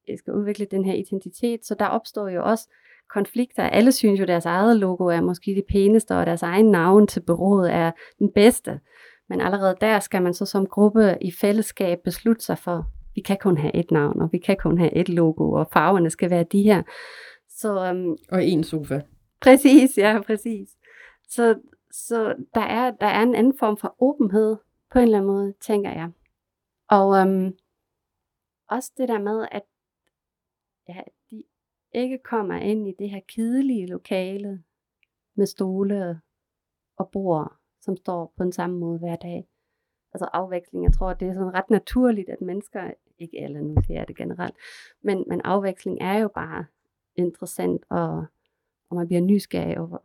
I 0.09 0.17
skal 0.17 0.33
udvikle 0.35 0.67
den 0.71 0.85
her 0.85 0.95
identitet, 0.95 1.67
så 1.67 1.75
der 1.79 1.87
opstår 1.87 2.29
jo 2.29 2.45
også 2.45 2.69
konflikter. 3.11 3.63
Alle 3.63 3.93
synes 3.93 4.21
jo, 4.21 4.25
deres 4.25 4.47
eget 4.47 4.77
logo 4.77 5.05
er 5.05 5.21
måske 5.21 5.55
det 5.55 5.65
pæneste, 5.69 6.17
og 6.17 6.27
deres 6.27 6.43
egen 6.43 6.67
navn 6.67 7.07
til 7.07 7.21
bureauet 7.21 7.73
er 7.73 7.91
den 8.19 8.31
bedste. 8.35 8.81
Men 9.29 9.41
allerede 9.41 9.77
der 9.81 10.01
skal 10.01 10.23
man 10.23 10.35
så 10.35 10.47
som 10.47 10.67
gruppe 10.67 11.17
i 11.21 11.33
fællesskab 11.41 11.99
beslutte 12.05 12.45
sig 12.45 12.59
for, 12.59 12.87
vi 13.15 13.21
kan 13.21 13.37
kun 13.41 13.59
have 13.59 13.77
et 13.77 13.91
navn, 13.91 14.21
og 14.21 14.29
vi 14.33 14.39
kan 14.39 14.57
kun 14.57 14.79
have 14.79 14.97
et 14.97 15.09
logo, 15.09 15.53
og 15.53 15.69
farverne 15.73 16.11
skal 16.11 16.31
være 16.31 16.45
de 16.53 16.63
her. 16.63 16.83
Så, 17.49 17.91
um, 17.91 18.17
og 18.33 18.45
en 18.45 18.65
sofa. 18.65 19.01
Præcis, 19.41 19.99
ja, 19.99 20.21
præcis. 20.27 20.69
Så, 21.29 21.55
så 21.95 22.35
der, 22.55 22.61
er, 22.61 22.91
der 22.91 23.07
er 23.07 23.23
en 23.23 23.35
anden 23.35 23.59
form 23.59 23.77
for 23.77 23.97
åbenhed, 23.99 24.57
på 24.93 24.99
en 24.99 25.03
eller 25.03 25.19
anden 25.19 25.31
måde, 25.31 25.55
tænker 25.61 25.91
jeg. 25.91 26.11
Og 26.89 27.17
øhm, 27.17 27.57
også 28.71 28.93
det 28.97 29.09
der 29.09 29.19
med, 29.19 29.47
at 29.51 29.63
ja, 30.89 31.01
de 31.31 31.45
ikke 31.95 32.19
kommer 32.19 32.55
ind 32.55 32.89
i 32.89 32.95
det 32.99 33.11
her 33.11 33.21
kedelige 33.29 33.87
lokale 33.87 34.63
med 35.35 35.47
stole 35.47 36.21
og 36.97 37.11
bord, 37.11 37.57
som 37.81 37.97
står 37.97 38.33
på 38.37 38.45
den 38.45 38.53
samme 38.53 38.79
måde 38.79 38.99
hver 38.99 39.17
dag. 39.17 39.49
Altså 40.13 40.29
afveksling, 40.33 40.85
jeg 40.85 40.93
tror, 40.93 41.15
det 41.15 41.29
er 41.29 41.35
sådan 41.35 41.55
ret 41.55 41.71
naturligt, 41.71 42.29
at 42.29 42.41
mennesker, 42.41 42.91
ikke 43.19 43.41
alle 43.41 43.63
nu 43.63 43.75
siger 43.87 44.05
det 44.05 44.17
generelt, 44.17 44.57
men, 45.03 45.25
men 45.29 45.41
afveksling 45.41 45.99
er 46.01 46.19
jo 46.19 46.29
bare 46.29 46.67
interessant, 47.17 47.85
og, 47.91 48.25
og 48.91 48.97
man 48.97 49.07
bliver 49.07 49.23
nysgerrig 49.23 49.79
over, 49.79 49.99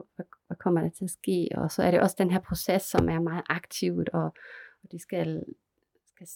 hvad, 0.49 0.57
kommer 0.57 0.81
der 0.81 0.89
til 0.89 1.03
at 1.03 1.09
ske, 1.09 1.49
og 1.55 1.71
så 1.71 1.83
er 1.83 1.91
det 1.91 1.99
også 1.99 2.15
den 2.19 2.31
her 2.31 2.39
proces, 2.39 2.81
som 2.81 3.09
er 3.09 3.19
meget 3.19 3.43
aktivt, 3.49 4.09
og, 4.09 4.25
og 4.83 4.91
de 4.91 4.99
skal, 4.99 5.43
skal 6.15 6.27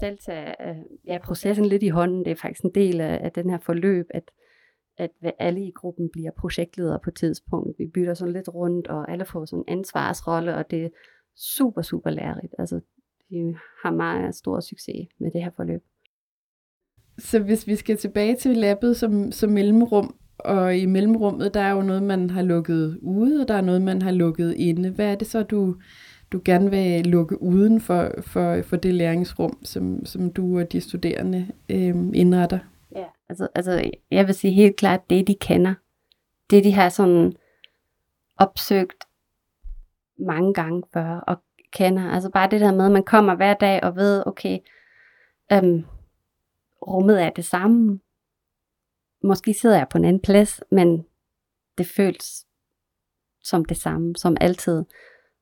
selv 0.00 0.18
tage 0.18 0.68
øh, 0.68 0.76
ja, 1.06 1.18
processen 1.24 1.66
lidt 1.66 1.82
i 1.82 1.88
hånden, 1.88 2.24
det 2.24 2.30
er 2.30 2.34
faktisk 2.34 2.64
en 2.64 2.74
del 2.74 3.00
af, 3.00 3.20
af 3.24 3.32
den 3.32 3.50
her 3.50 3.58
forløb, 3.58 4.06
at, 4.10 4.30
at 4.98 5.10
alle 5.38 5.66
i 5.66 5.72
gruppen 5.72 6.08
bliver 6.12 6.30
projektledere 6.30 7.00
på 7.04 7.10
et 7.10 7.16
tidspunkt. 7.16 7.78
Vi 7.78 7.86
bytter 7.86 8.14
sådan 8.14 8.34
lidt 8.34 8.48
rundt, 8.48 8.86
og 8.86 9.10
alle 9.12 9.24
får 9.24 9.44
sådan 9.44 9.64
en 9.68 9.78
ansvarsrolle, 9.78 10.54
og 10.54 10.70
det 10.70 10.84
er 10.84 10.88
super, 11.36 11.82
super 11.82 12.10
lærerigt. 12.10 12.54
Altså, 12.58 12.80
de 13.30 13.56
har 13.82 13.90
meget 13.90 14.34
stor 14.34 14.60
succes 14.60 15.08
med 15.18 15.30
det 15.30 15.42
her 15.42 15.50
forløb. 15.56 15.82
Så 17.18 17.38
hvis 17.38 17.66
vi 17.66 17.76
skal 17.76 17.96
tilbage 17.96 18.36
til 18.36 18.56
labbet 18.56 18.96
som, 18.96 19.32
som 19.32 19.50
mellemrum, 19.50 20.16
og 20.44 20.76
i 20.76 20.86
mellemrummet, 20.86 21.54
der 21.54 21.60
er 21.60 21.70
jo 21.70 21.82
noget, 21.82 22.02
man 22.02 22.30
har 22.30 22.42
lukket 22.42 22.98
ude, 23.02 23.40
og 23.40 23.48
der 23.48 23.54
er 23.54 23.60
noget, 23.60 23.82
man 23.82 24.02
har 24.02 24.10
lukket 24.10 24.54
inde. 24.54 24.90
Hvad 24.90 25.06
er 25.06 25.14
det 25.14 25.26
så, 25.26 25.42
du, 25.42 25.76
du 26.32 26.40
gerne 26.44 26.70
vil 26.70 27.06
lukke 27.06 27.42
uden 27.42 27.80
for, 27.80 28.10
for, 28.20 28.62
for 28.62 28.76
det 28.76 28.94
læringsrum, 28.94 29.58
som, 29.64 30.06
som 30.06 30.32
du 30.32 30.58
og 30.58 30.72
de 30.72 30.80
studerende 30.80 31.48
øh, 31.68 31.94
indretter? 32.14 32.58
Ja, 32.96 33.04
altså, 33.28 33.48
altså 33.54 33.90
jeg 34.10 34.26
vil 34.26 34.34
sige 34.34 34.52
helt 34.52 34.76
klart, 34.76 35.10
det 35.10 35.26
de 35.26 35.34
kender. 35.34 35.74
Det 36.50 36.64
de 36.64 36.72
har 36.72 36.88
sådan 36.88 37.32
opsøgt 38.38 39.04
mange 40.18 40.54
gange 40.54 40.82
før 40.92 41.24
og 41.26 41.36
kender. 41.72 42.10
Altså 42.10 42.30
bare 42.30 42.50
det 42.50 42.60
der 42.60 42.74
med, 42.74 42.86
at 42.86 42.92
man 42.92 43.04
kommer 43.04 43.34
hver 43.34 43.54
dag 43.54 43.84
og 43.84 43.96
ved, 43.96 44.22
okay, 44.26 44.58
øhm, 45.52 45.84
rummet 46.82 47.22
er 47.22 47.30
det 47.30 47.44
samme. 47.44 48.00
Måske 49.22 49.54
sidder 49.54 49.76
jeg 49.76 49.88
på 49.88 49.98
en 49.98 50.04
anden 50.04 50.22
plads, 50.22 50.60
men 50.70 51.06
det 51.78 51.86
føles 51.86 52.46
som 53.42 53.64
det 53.64 53.76
samme, 53.76 54.16
som 54.16 54.36
altid. 54.40 54.84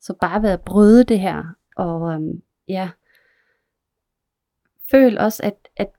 Så 0.00 0.14
bare 0.20 0.42
ved 0.42 0.50
at 0.50 0.60
bryde 0.60 1.04
det 1.04 1.20
her, 1.20 1.44
og 1.76 2.12
øhm, 2.12 2.42
ja, 2.68 2.90
føl 4.90 5.18
også, 5.18 5.42
at, 5.42 5.68
at 5.76 5.90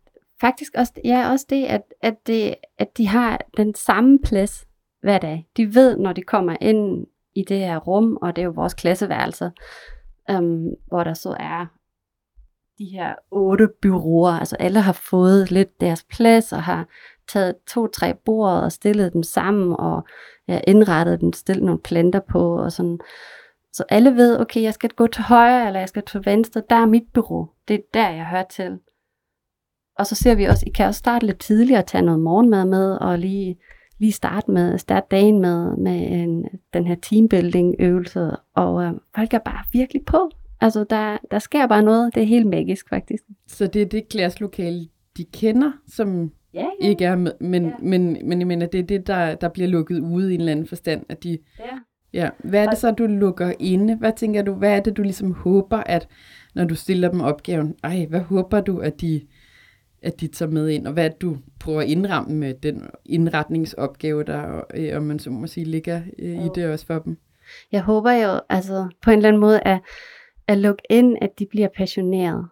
faktisk 0.42 0.74
også, 0.78 0.94
ja, 1.06 1.32
også 1.32 1.46
det, 1.50 1.66
at, 1.66 1.82
at, 2.02 2.28
det, 2.28 2.56
at 2.78 2.98
de 2.98 3.08
har 3.08 3.42
den 3.58 3.76
samme 3.76 4.20
plads 4.20 4.68
hver 5.02 5.18
dag. 5.18 5.48
De 5.58 5.76
ved, 5.76 5.98
når 5.98 6.14
de 6.14 6.22
kommer 6.22 6.58
ind 6.62 7.08
i 7.36 7.44
det 7.44 7.60
her 7.60 7.78
rum, 7.78 8.18
og 8.22 8.36
det 8.36 8.42
er 8.42 8.46
jo 8.46 8.52
vores 8.56 8.74
klasseværelse, 8.74 9.52
øhm, 10.30 10.70
hvor 10.88 11.04
der 11.04 11.14
så 11.14 11.36
er 11.40 11.66
de 12.80 12.86
her 12.86 13.16
otte 13.32 13.70
byråer. 13.82 14.32
Altså 14.32 14.56
alle 14.56 14.82
har 14.82 14.94
fået 14.94 15.52
lidt 15.52 15.82
deres 15.82 16.04
plads 16.04 16.54
og 16.54 16.64
har 16.64 16.88
taget 17.30 17.56
to-tre 17.68 18.14
bord 18.14 18.52
og 18.52 18.72
stillet 18.72 19.14
dem 19.14 19.24
sammen 19.24 19.76
og 19.80 20.04
ja, 20.48 20.60
indrettet 20.68 21.22
dem, 21.22 21.34
stillet 21.34 21.66
nogle 21.66 21.80
planter 21.80 22.20
på 22.20 22.58
og 22.58 22.72
sådan. 22.72 23.00
Så 23.74 23.84
alle 23.90 24.16
ved, 24.16 24.40
okay, 24.40 24.62
jeg 24.62 24.74
skal 24.74 24.90
gå 24.90 25.08
til 25.08 25.24
højre 25.24 25.68
eller 25.68 25.80
jeg 25.80 25.90
skal 25.90 26.04
til 26.06 26.26
venstre. 26.26 26.64
Der 26.70 26.76
er 26.76 26.86
mit 26.86 27.04
bureau. 27.14 27.50
Det 27.68 27.74
er 27.74 27.80
der, 27.94 28.10
jeg 28.10 28.26
hører 28.26 28.46
til. 28.50 28.80
Og 30.00 30.08
så 30.08 30.16
ser 30.16 30.36
vi 30.36 30.46
også, 30.46 30.64
I 30.68 30.70
kan 30.70 30.86
også 30.86 31.00
starte 31.00 31.26
lidt 31.26 31.40
tidligere 31.40 31.82
og 31.82 31.88
tage 31.88 32.02
noget 32.02 32.20
morgenmad 32.20 32.66
med 32.66 32.92
og 32.92 33.20
lige, 33.20 33.60
lige 33.98 34.12
starte 34.12 34.52
med 34.52 34.78
starte 34.78 35.08
dagen 35.12 35.42
med, 35.42 35.76
med 35.78 36.12
en, 36.12 36.46
den 36.74 36.88
her 36.88 36.96
teambuilding 36.96 37.76
øvelse. 37.80 38.32
Og 38.56 38.84
øh, 38.84 38.94
folk 39.16 39.34
er 39.34 39.40
bare 39.40 39.64
virkelig 39.74 40.06
på. 40.06 40.30
Altså, 40.62 40.84
der, 40.90 41.18
der 41.32 41.40
sker 41.40 41.68
bare 41.68 41.84
noget. 41.84 42.16
Det 42.16 42.24
er 42.24 42.28
helt 42.28 42.48
magisk, 42.48 42.90
faktisk. 42.90 43.24
Så 43.48 43.68
det 43.68 43.82
er 43.82 43.86
det 43.86 44.10
klasselokale, 44.10 44.88
de 45.18 45.26
kender, 45.34 45.72
som 45.88 46.32
ja, 46.54 46.66
ja. 46.82 46.90
ikke 46.90 47.06
er 47.06 47.16
med, 47.16 47.32
men, 47.42 47.66
ja. 47.66 47.72
men, 47.80 48.18
men 48.24 48.40
jeg 48.40 48.48
mener, 48.48 48.66
det 48.66 48.80
er 48.80 48.84
det, 48.84 49.08
der, 49.08 49.36
der 49.36 49.50
bliver 49.50 49.68
lukket 49.68 50.00
ude 50.00 50.32
i 50.32 50.34
en 50.34 50.40
eller 50.40 50.52
anden 50.52 50.68
forstand, 50.68 51.06
at 51.10 51.24
de... 51.24 51.38
Ja. 51.60 51.66
Ja, 52.14 52.30
hvad 52.44 52.64
er 52.64 52.70
det 52.70 52.78
så, 52.78 52.92
du 52.92 53.06
lukker 53.06 53.54
inde? 53.60 53.96
Hvad 53.96 54.12
tænker 54.18 54.42
du, 54.42 54.54
hvad 54.54 54.78
er 54.78 54.80
det, 54.80 54.98
du 54.98 55.02
ligesom 55.02 55.32
håber, 55.32 55.78
at 55.78 56.08
når 56.56 56.66
du 56.66 56.76
stiller 56.76 57.12
dem 57.12 57.22
opgaven, 57.22 57.76
ej, 57.84 58.06
hvad 58.10 58.20
håber 58.20 58.62
du, 58.62 58.78
at 58.80 59.02
de, 59.02 59.22
at 60.02 60.22
de 60.22 60.28
tager 60.28 60.52
med 60.52 60.70
ind, 60.70 60.88
og 60.88 60.94
hvad 60.94 61.10
du 61.22 61.38
prøver 61.60 61.82
at 61.82 61.88
indramme 61.88 62.36
med 62.36 62.54
den 62.54 62.90
indretningsopgave, 63.06 64.24
der, 64.24 64.62
øh, 64.74 64.98
om 64.98 65.04
man 65.04 65.20
så 65.20 65.30
må 65.30 65.48
sige, 65.48 65.66
ligger 65.66 66.02
øh, 66.20 66.46
i 66.46 66.50
det 66.56 66.72
også 66.72 66.86
for 66.86 67.00
dem? 67.00 67.18
Jeg 67.72 67.82
håber 67.82 68.12
jo, 68.12 68.40
altså 68.50 68.88
på 69.04 69.12
en 69.12 69.18
eller 69.18 69.30
anden 69.30 69.40
måde, 69.40 69.60
at 69.66 69.80
at 70.50 70.58
lukke 70.58 70.84
ind, 70.90 71.18
at 71.22 71.30
de 71.40 71.46
bliver 71.46 71.68
passionerede. 71.78 72.48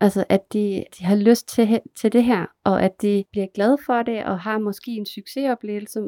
Altså 0.00 0.24
at 0.28 0.52
de, 0.52 0.84
de 0.98 1.04
har 1.04 1.16
lyst 1.16 1.48
til, 1.48 1.80
til 1.94 2.12
det 2.12 2.24
her, 2.24 2.46
og 2.64 2.82
at 2.82 3.02
de 3.02 3.24
bliver 3.30 3.46
glade 3.54 3.78
for 3.86 4.02
det, 4.02 4.24
og 4.24 4.40
har 4.40 4.58
måske 4.58 4.90
en 4.90 5.06
succesoplevelse, 5.06 6.00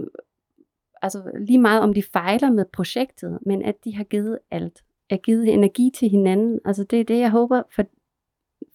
altså 1.03 1.31
lige 1.41 1.59
meget 1.59 1.83
om 1.83 1.95
de 1.95 2.03
fejler 2.03 2.51
med 2.51 2.65
projektet, 2.73 3.39
men 3.47 3.63
at 3.63 3.75
de 3.85 3.97
har 3.97 4.05
givet 4.05 4.39
alt. 4.51 4.85
At 5.11 5.23
givet 5.23 5.53
energi 5.53 5.91
til 5.95 6.09
hinanden. 6.09 6.61
Altså 6.65 6.85
det 6.85 7.01
er 7.01 7.05
det, 7.05 7.19
jeg 7.19 7.31
håber, 7.31 7.63
for, 7.75 7.83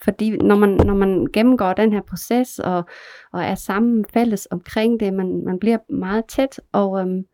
fordi 0.03 0.29
når 0.29 0.55
man, 0.55 0.69
når 0.69 0.95
man 0.95 1.27
gennemgår 1.33 1.73
den 1.73 1.93
her 1.93 2.01
proces, 2.01 2.59
og, 2.59 2.83
og 3.33 3.43
er 3.43 3.55
sammen 3.55 4.05
fælles 4.13 4.47
omkring 4.51 4.99
det, 4.99 5.13
man, 5.13 5.45
man 5.45 5.59
bliver 5.59 5.77
meget 5.89 6.25
tæt, 6.25 6.61
og 6.71 6.99
øhm, 6.99 7.25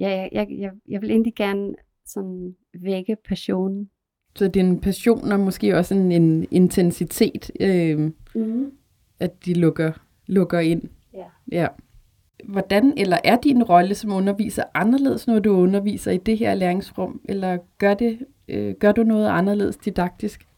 ja, 0.00 0.28
jeg, 0.32 0.46
jeg, 0.50 0.72
jeg 0.88 1.02
vil 1.02 1.10
egentlig 1.10 1.34
gerne 1.34 1.74
sådan 2.06 2.56
vække 2.82 3.16
passionen. 3.28 3.90
Så 4.36 4.48
det 4.48 4.56
er 4.56 4.64
en 4.64 4.80
passion 4.80 5.32
og 5.32 5.40
måske 5.40 5.76
også 5.76 5.94
en, 5.94 6.12
en 6.12 6.46
intensitet, 6.50 7.50
øh, 7.60 8.12
mm. 8.34 8.72
at 9.20 9.44
de 9.44 9.54
lukker, 9.54 9.92
lukker 10.26 10.58
ind. 10.58 10.82
Ja. 11.14 11.26
ja. 11.52 11.68
Hvordan, 12.44 12.94
eller 12.96 13.18
er 13.24 13.36
din 13.36 13.62
rolle 13.62 13.94
som 13.94 14.12
underviser 14.12 14.64
anderledes, 14.74 15.26
når 15.26 15.38
du 15.38 15.56
underviser 15.56 16.10
i 16.10 16.16
det 16.16 16.38
her 16.38 16.54
læringsrum, 16.54 17.20
eller 17.24 17.58
gør, 17.78 17.94
det, 17.94 18.18
øh, 18.48 18.74
gør 18.80 18.92
du 18.92 19.02
noget 19.02 19.28
anderledes 19.28 19.76
didaktisk? 19.76 20.48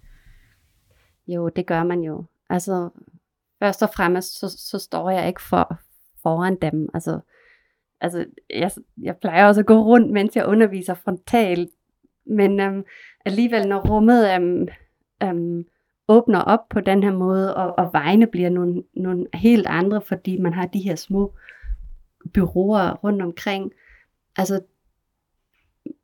Jo, 1.26 1.48
det 1.48 1.66
gør 1.66 1.84
man 1.84 2.00
jo. 2.00 2.24
Altså, 2.50 2.88
først 3.58 3.82
og 3.82 3.88
fremmest, 3.94 4.38
så, 4.38 4.48
så 4.58 4.78
står 4.78 5.10
jeg 5.10 5.28
ikke 5.28 5.42
for, 5.42 5.80
foran 6.22 6.56
dem. 6.62 6.88
Altså, 6.94 7.20
altså, 8.00 8.24
jeg, 8.50 8.70
jeg 9.02 9.16
plejer 9.16 9.46
også 9.46 9.60
at 9.60 9.66
gå 9.66 9.82
rundt, 9.82 10.12
mens 10.12 10.36
jeg 10.36 10.46
underviser 10.46 10.94
frontalt, 10.94 11.70
men 12.26 12.60
øhm, 12.60 12.84
alligevel, 13.26 13.68
når 13.68 13.88
rummet 13.88 14.34
øhm, 14.34 14.68
øhm, 15.22 15.64
åbner 16.08 16.40
op 16.40 16.68
på 16.70 16.80
den 16.80 17.02
her 17.02 17.12
måde, 17.12 17.56
og, 17.56 17.78
og 17.78 17.92
vejene 17.92 18.26
bliver 18.26 18.50
nogle, 18.50 18.82
nogle 18.94 19.26
helt 19.34 19.66
andre, 19.66 20.00
fordi 20.00 20.40
man 20.40 20.52
har 20.52 20.66
de 20.66 20.80
her 20.80 20.94
små 20.94 21.34
byråer 22.34 22.94
rundt 22.94 23.22
omkring. 23.22 23.72
Altså, 24.36 24.60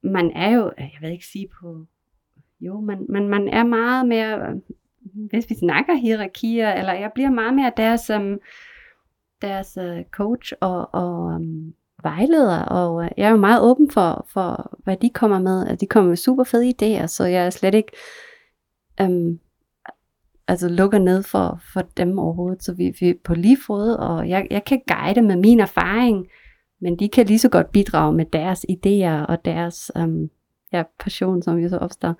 man 0.02 0.30
er 0.30 0.50
jo, 0.50 0.66
øh, 0.78 0.84
jeg 0.84 0.98
vil 1.00 1.10
ikke 1.10 1.26
sige 1.26 1.48
på 1.60 1.86
jo, 2.60 2.80
man, 2.80 3.06
man, 3.08 3.28
man 3.28 3.48
er 3.48 3.64
meget 3.64 4.08
mere, 4.08 4.48
øh, 4.48 4.56
hvis 5.30 5.50
vi 5.50 5.54
snakker 5.54 5.94
hierarkier, 5.94 6.72
eller 6.72 6.92
jeg 6.92 7.10
bliver 7.14 7.30
meget 7.30 7.54
mere 7.54 7.72
deres, 7.76 8.10
um, 8.10 8.40
deres 9.42 9.78
uh, 9.80 10.02
coach 10.10 10.52
og, 10.60 10.94
og 10.94 11.24
um, 11.24 11.74
vejleder, 12.02 12.58
og 12.62 13.04
øh, 13.04 13.10
jeg 13.16 13.26
er 13.26 13.30
jo 13.30 13.36
meget 13.36 13.62
åben 13.62 13.90
for, 13.90 14.26
for, 14.32 14.78
hvad 14.84 14.96
de 14.96 15.10
kommer 15.10 15.38
med. 15.38 15.66
Altså, 15.66 15.76
de 15.80 15.86
kommer 15.86 16.08
med 16.08 16.16
super 16.16 16.44
fede 16.44 16.68
idéer, 16.68 17.06
så 17.06 17.24
jeg 17.24 17.46
er 17.46 17.50
slet 17.50 17.74
ikke 17.74 17.92
øhm, 19.00 19.38
altså 20.48 20.68
lukker 20.68 20.98
ned 20.98 21.22
for, 21.22 21.60
for 21.72 21.80
dem 21.80 22.18
overhovedet. 22.18 22.64
Så 22.64 22.74
vi, 22.74 22.94
vi 23.00 23.08
er 23.08 23.14
på 23.24 23.34
lige 23.34 23.58
fod, 23.66 23.90
og 23.90 24.28
jeg, 24.28 24.46
jeg 24.50 24.64
kan 24.64 24.80
guide 24.86 25.22
med 25.22 25.36
min 25.36 25.60
erfaring, 25.60 26.26
men 26.80 26.98
de 26.98 27.08
kan 27.08 27.26
lige 27.26 27.38
så 27.38 27.48
godt 27.48 27.72
bidrage 27.72 28.12
med 28.12 28.24
deres 28.24 28.66
idéer 28.70 29.26
og 29.28 29.44
deres 29.44 29.90
øhm, 29.96 30.30
ja, 30.72 30.82
passion, 30.98 31.42
som 31.42 31.56
vi 31.56 31.68
så 31.68 31.78
opstår. 31.78 32.14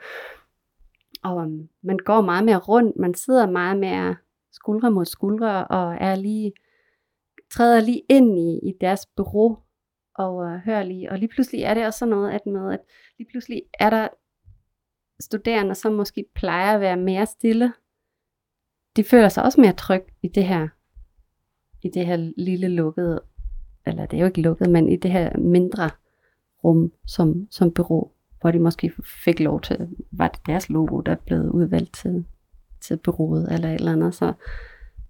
Og 1.25 1.43
øhm, 1.43 1.69
man 1.83 1.99
går 2.05 2.21
meget 2.21 2.45
mere 2.45 2.59
rundt, 2.59 2.97
man 2.97 3.15
sidder 3.15 3.51
meget 3.51 3.79
mere 3.79 4.17
skuldre 4.53 4.91
mod 4.91 5.05
skuldre, 5.05 5.67
og 5.67 5.97
er 6.01 6.15
lige, 6.15 6.53
træder 7.53 7.81
lige 7.81 8.03
ind 8.09 8.39
i, 8.39 8.69
i 8.69 8.73
deres 8.81 9.07
bureau, 9.17 9.57
og 10.15 10.45
øh, 10.45 10.55
uh, 10.55 10.59
hører 10.59 10.83
lige, 10.83 11.11
og 11.11 11.19
lige 11.19 11.29
pludselig 11.29 11.63
er 11.63 11.75
det 11.75 11.87
også 11.87 11.99
sådan 11.99 12.11
noget, 12.11 12.31
at 12.31 12.41
med, 12.47 12.73
at 12.73 12.81
lige 13.19 13.29
pludselig 13.31 13.63
er 13.81 13.91
der 13.91 14.09
studerende, 15.21 15.75
som 15.75 15.93
måske 15.93 16.25
plejer 16.35 16.75
at 16.75 16.81
være 16.81 16.97
mere 16.97 17.27
stille, 17.27 17.73
de 18.97 19.05
føler 19.05 19.29
sig 19.29 19.43
også 19.43 19.61
mere 19.61 19.73
tryg 19.73 20.03
i 20.23 20.29
det 20.29 20.45
her, 20.45 20.69
i 21.83 21.89
det 21.89 22.07
her 22.07 22.33
lille 22.37 22.69
lukkede, 22.69 23.23
eller 23.87 24.07
det 24.07 24.17
er 24.17 24.21
jo 24.21 24.27
ikke 24.27 24.41
lukket, 24.41 24.71
men 24.71 24.89
i 24.89 24.97
det 24.97 25.11
her 25.11 25.39
mindre 25.39 25.91
rum 26.65 26.93
som, 27.07 27.47
som 27.51 27.75
bureau, 27.75 28.11
hvor 28.41 28.51
de 28.51 28.59
måske 28.59 28.93
fik 29.25 29.41
lov 29.41 29.61
til, 29.61 29.89
var 30.13 30.29
det 30.29 30.41
deres 30.47 30.69
logo, 30.69 31.01
der 31.01 31.15
blev 31.15 31.41
udvalgt 31.41 31.95
til, 31.95 32.25
til 32.81 32.97
bureauet 32.97 33.53
eller 33.53 33.69
et 33.69 33.75
eller 33.75 33.93
andet. 33.93 34.15
Så 34.15 34.33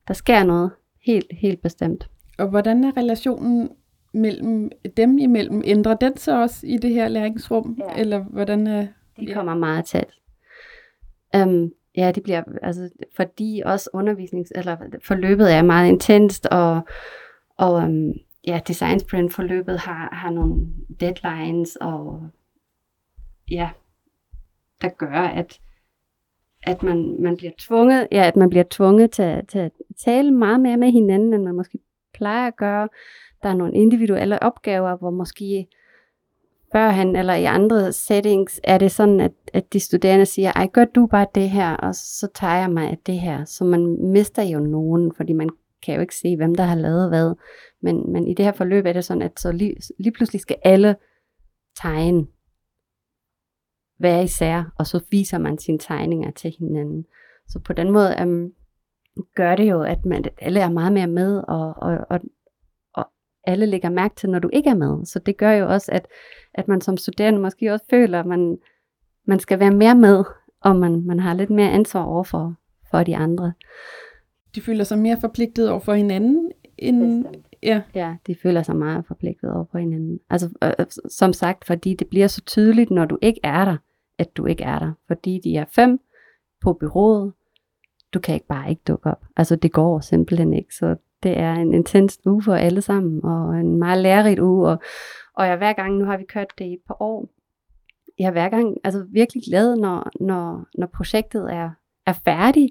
der 0.09 0.15
sker 0.15 0.45
noget 0.45 0.71
helt, 1.07 1.33
helt 1.33 1.63
bestemt. 1.63 2.11
Og 2.39 2.49
hvordan 2.49 2.85
er 2.85 2.97
relationen 2.97 3.71
mellem 4.15 4.71
dem 4.97 5.19
imellem? 5.19 5.63
Ændrer 5.65 5.95
den 5.95 6.17
sig 6.17 6.43
også 6.43 6.67
i 6.67 6.77
det 6.77 6.91
her 6.91 7.09
læringsrum? 7.09 7.79
Ja. 7.79 8.01
Eller 8.01 8.19
hvordan 8.19 8.67
er... 8.67 8.87
De 9.21 9.35
kommer 9.35 9.55
meget 9.55 9.85
tæt. 9.85 10.15
Um, 11.37 11.73
ja, 11.97 12.13
det 12.15 12.23
bliver, 12.23 12.43
altså, 12.63 12.91
fordi 13.17 13.63
også 13.65 13.91
undervisnings, 13.93 14.53
eller 14.55 14.77
forløbet 15.05 15.55
er 15.55 15.63
meget 15.63 15.89
intenst, 15.89 16.47
og, 16.47 16.81
og 17.57 17.73
um, 17.75 18.13
ja, 18.47 18.61
design 18.69 19.01
sprint 19.01 19.35
forløbet 19.35 19.79
har, 19.79 20.09
har 20.15 20.31
nogle 20.31 20.67
deadlines, 21.01 21.77
og 21.77 22.29
ja, 23.51 23.71
der 24.83 24.89
gør, 24.89 25.21
at, 25.21 25.61
at 26.63 26.83
man, 26.83 27.17
man 27.23 27.37
bliver 27.37 27.53
tvunget, 27.59 28.09
ja, 28.13 28.27
at 28.27 28.37
man 28.37 28.51
bliver 28.51 28.65
tvunget 28.71 29.11
til, 29.11 29.47
til 29.49 29.59
at 29.59 29.73
tale 30.05 30.31
meget 30.31 30.61
mere 30.61 30.77
med 30.77 30.91
hinanden, 30.91 31.35
end 31.35 31.43
man 31.43 31.55
måske 31.55 31.79
plejer 32.15 32.47
at 32.47 32.57
gøre. 32.57 32.89
Der 33.43 33.49
er 33.49 33.55
nogle 33.55 33.75
individuelle 33.75 34.43
opgaver, 34.43 34.97
hvor 34.97 35.11
måske 35.11 35.67
førhen 36.73 37.17
eller 37.17 37.35
i 37.35 37.45
andre 37.45 37.93
settings 37.93 38.61
er 38.65 38.79
det 38.79 38.93
sådan, 38.93 39.21
at, 39.21 39.33
at 39.53 39.73
de 39.73 39.81
studerende 39.81 40.27
siger, 40.27 40.53
ej, 40.53 40.69
gør 40.73 40.85
du 40.85 41.07
bare 41.07 41.27
det 41.35 41.51
her, 41.51 41.77
og 41.77 41.95
så 41.95 42.29
tager 42.35 42.57
jeg 42.57 42.71
mig 42.71 42.91
af 42.91 42.99
det 43.07 43.21
her. 43.21 43.45
Så 43.45 43.65
man 43.65 44.11
mister 44.11 44.43
jo 44.43 44.59
nogen, 44.59 45.13
fordi 45.17 45.33
man 45.33 45.49
kan 45.83 45.95
jo 45.95 46.01
ikke 46.01 46.17
se, 46.17 46.37
hvem 46.37 46.55
der 46.55 46.65
har 46.65 46.77
lavet 46.77 47.09
hvad. 47.09 47.35
Men, 47.81 48.13
men 48.13 48.29
i 48.29 48.35
det 48.35 48.45
her 48.45 48.53
forløb 48.53 48.87
er 48.87 48.93
det 48.93 49.05
sådan, 49.05 49.23
at 49.23 49.41
så 49.41 49.53
lige, 49.53 49.77
lige 49.99 50.13
pludselig 50.13 50.41
skal 50.41 50.57
alle 50.65 50.97
tegne 51.77 52.27
hver 53.99 54.21
især, 54.21 54.73
og 54.79 54.87
så 54.87 55.01
viser 55.11 55.39
man 55.39 55.59
sine 55.59 55.79
tegninger 55.79 56.31
til 56.31 56.55
hinanden. 56.59 57.05
Så 57.49 57.59
på 57.59 57.73
den 57.73 57.91
måde 57.91 58.17
um, 58.23 58.53
gør 59.35 59.57
det 59.57 59.71
jo, 59.71 59.83
at 59.83 60.05
man, 60.05 60.25
alle 60.39 60.61
er 60.61 60.71
meget 60.71 60.93
mere 60.93 61.07
med, 61.07 61.43
og, 61.49 61.75
og, 61.77 61.99
og, 62.11 62.21
og 62.21 62.21
alle 63.45 63.67
lægger 63.67 63.91
mærke 63.91 64.15
til, 64.15 64.31
når 64.31 64.39
du 64.39 64.51
ikke 64.53 64.71
er 64.71 64.75
med. 64.75 65.07
Så 65.07 65.19
det 65.19 65.37
gør 65.37 65.53
jo 65.53 65.69
også, 65.69 65.93
at, 65.93 66.07
at 66.55 66.69
man 66.69 66.81
som 66.81 66.97
studerende 66.97 67.41
måske 67.41 67.73
også 67.73 67.85
føler, 67.91 68.21
at 68.21 68.27
man, 68.27 68.59
man 69.27 69.39
skal 69.39 69.61
være 69.61 69.71
mere 69.75 69.95
med, 69.95 70.25
og 70.61 70.77
man, 70.77 71.03
man 71.07 71.21
har 71.21 71.35
lidt 71.35 71.51
mere 71.51 71.71
ansvar 71.71 72.03
over 72.05 72.25
for, 72.25 72.55
for 72.91 73.03
de 73.03 73.17
andre. 73.17 73.53
De 74.55 74.61
føler 74.61 74.85
sig 74.85 74.99
mere 74.99 75.21
forpligtet 75.21 75.71
over 75.71 75.81
for 75.81 75.95
hinanden, 75.95 76.53
end, 76.79 77.25
Ja. 77.63 77.83
ja, 77.95 78.17
de 78.27 78.35
føler 78.43 78.63
sig 78.63 78.77
meget 78.77 79.07
forpligtet 79.07 79.53
over 79.53 79.65
på 79.65 79.79
hinanden. 79.79 80.21
Altså, 80.31 80.51
øh, 80.63 80.73
øh, 80.79 80.87
som 81.11 81.33
sagt, 81.33 81.65
fordi 81.65 81.95
det 81.95 82.07
bliver 82.07 82.27
så 82.27 82.41
tydeligt, 82.41 82.91
når 82.91 83.05
du 83.05 83.19
ikke 83.23 83.41
er 83.43 83.65
der, 83.65 83.77
at 84.19 84.37
du 84.37 84.47
ikke 84.47 84.65
er 84.65 84.79
der. 84.79 84.93
Fordi 85.07 85.41
de 85.45 85.57
er 85.57 85.65
fem 85.69 86.01
på 86.61 86.73
byrådet. 86.73 87.33
Du 88.15 88.21
kan 88.21 88.35
ikke 88.35 88.47
bare 88.47 88.71
ikke 88.71 88.83
dukke 88.89 89.11
op. 89.11 89.25
Altså, 89.37 89.57
det 89.57 89.73
går 89.73 90.01
simpelthen 90.01 90.53
ikke. 90.53 90.75
Så 90.75 90.97
det 91.23 91.39
er 91.39 91.53
en 91.53 91.75
intens 91.75 92.19
uge 92.27 92.43
for 92.43 92.55
alle 92.55 92.81
sammen, 92.81 93.25
og 93.25 93.55
en 93.55 93.79
meget 93.79 94.03
lærerig 94.03 94.43
uge. 94.43 94.69
Og, 94.69 94.79
og 95.35 95.47
jeg 95.47 95.57
hver 95.57 95.73
gang, 95.73 95.97
nu 95.97 96.05
har 96.05 96.17
vi 96.17 96.25
kørt 96.25 96.59
det 96.59 96.65
i 96.65 96.73
et 96.73 96.81
par 96.87 97.03
år, 97.03 97.29
jeg 98.19 98.27
er 98.27 98.33
hver 98.33 98.49
gang 98.49 98.77
altså 98.85 99.07
virkelig 99.11 99.43
glad, 99.49 99.77
når, 99.77 100.11
når, 100.21 100.67
når 100.79 100.87
projektet 100.87 101.53
er, 101.53 101.71
er 102.07 102.13
færdigt, 102.13 102.71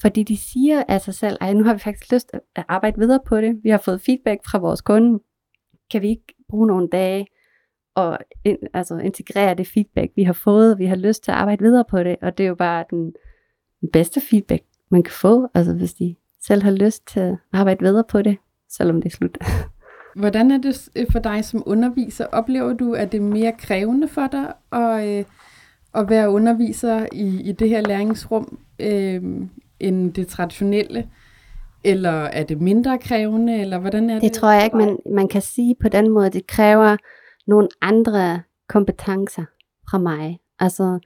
fordi 0.00 0.22
de 0.22 0.36
siger 0.36 0.82
af 0.88 1.00
sig 1.00 1.14
selv, 1.14 1.36
at 1.40 1.56
nu 1.56 1.64
har 1.64 1.72
vi 1.72 1.78
faktisk 1.78 2.12
lyst 2.12 2.30
at 2.56 2.64
arbejde 2.68 2.98
videre 2.98 3.20
på 3.26 3.40
det. 3.40 3.60
Vi 3.62 3.70
har 3.70 3.78
fået 3.78 4.00
feedback 4.00 4.40
fra 4.50 4.58
vores 4.58 4.80
kunde. 4.80 5.20
Kan 5.90 6.02
vi 6.02 6.08
ikke 6.08 6.34
bruge 6.48 6.66
nogle 6.66 6.88
dage 6.88 7.26
og 7.94 8.18
in, 8.44 8.56
altså 8.74 8.96
integrere 8.96 9.54
det 9.54 9.66
feedback, 9.66 10.12
vi 10.16 10.22
har 10.22 10.32
fået? 10.32 10.78
Vi 10.78 10.86
har 10.86 10.96
lyst 10.96 11.24
til 11.24 11.30
at 11.30 11.36
arbejde 11.36 11.62
videre 11.64 11.84
på 11.90 12.02
det, 12.02 12.16
og 12.22 12.38
det 12.38 12.44
er 12.44 12.48
jo 12.48 12.54
bare 12.54 12.84
den, 12.90 13.12
den 13.80 13.90
bedste 13.92 14.20
feedback, 14.20 14.64
man 14.90 15.02
kan 15.02 15.12
få, 15.12 15.48
altså 15.54 15.74
hvis 15.74 15.94
de 15.94 16.16
selv 16.46 16.62
har 16.62 16.70
lyst 16.70 17.08
til 17.08 17.20
at 17.20 17.36
arbejde 17.52 17.84
videre 17.84 18.04
på 18.04 18.22
det, 18.22 18.36
selvom 18.70 19.02
det 19.02 19.12
er 19.12 19.16
slut. 19.16 19.38
Hvordan 20.16 20.50
er 20.50 20.58
det 20.58 20.90
for 21.12 21.18
dig 21.18 21.44
som 21.44 21.62
underviser? 21.66 22.26
Oplever 22.26 22.72
du, 22.72 22.94
at 22.94 23.12
det 23.12 23.18
er 23.18 23.22
mere 23.22 23.52
krævende 23.58 24.08
for 24.08 24.26
dig 24.26 24.52
at, 24.72 25.08
øh, 25.08 25.24
at 25.94 26.10
være 26.10 26.30
underviser 26.30 27.06
i, 27.12 27.40
i 27.40 27.52
det 27.52 27.68
her 27.68 27.80
læringsrum, 27.80 28.58
øh, 28.78 29.22
end 29.80 30.12
det 30.12 30.28
traditionelle? 30.28 31.08
Eller 31.84 32.10
er 32.10 32.44
det 32.44 32.60
mindre 32.60 32.98
krævende, 32.98 33.60
eller 33.60 33.78
hvordan 33.78 34.10
er 34.10 34.14
det? 34.14 34.22
Det 34.22 34.32
tror 34.32 34.50
jeg 34.50 34.64
ikke, 34.64 34.76
man, 34.76 34.98
man 35.14 35.28
kan 35.28 35.42
sige 35.42 35.76
på 35.80 35.88
den 35.88 36.10
måde. 36.10 36.30
Det 36.30 36.46
kræver 36.46 36.96
nogle 37.46 37.68
andre 37.80 38.42
kompetencer 38.68 39.44
fra 39.90 39.98
mig. 39.98 40.38
Altså, 40.58 40.98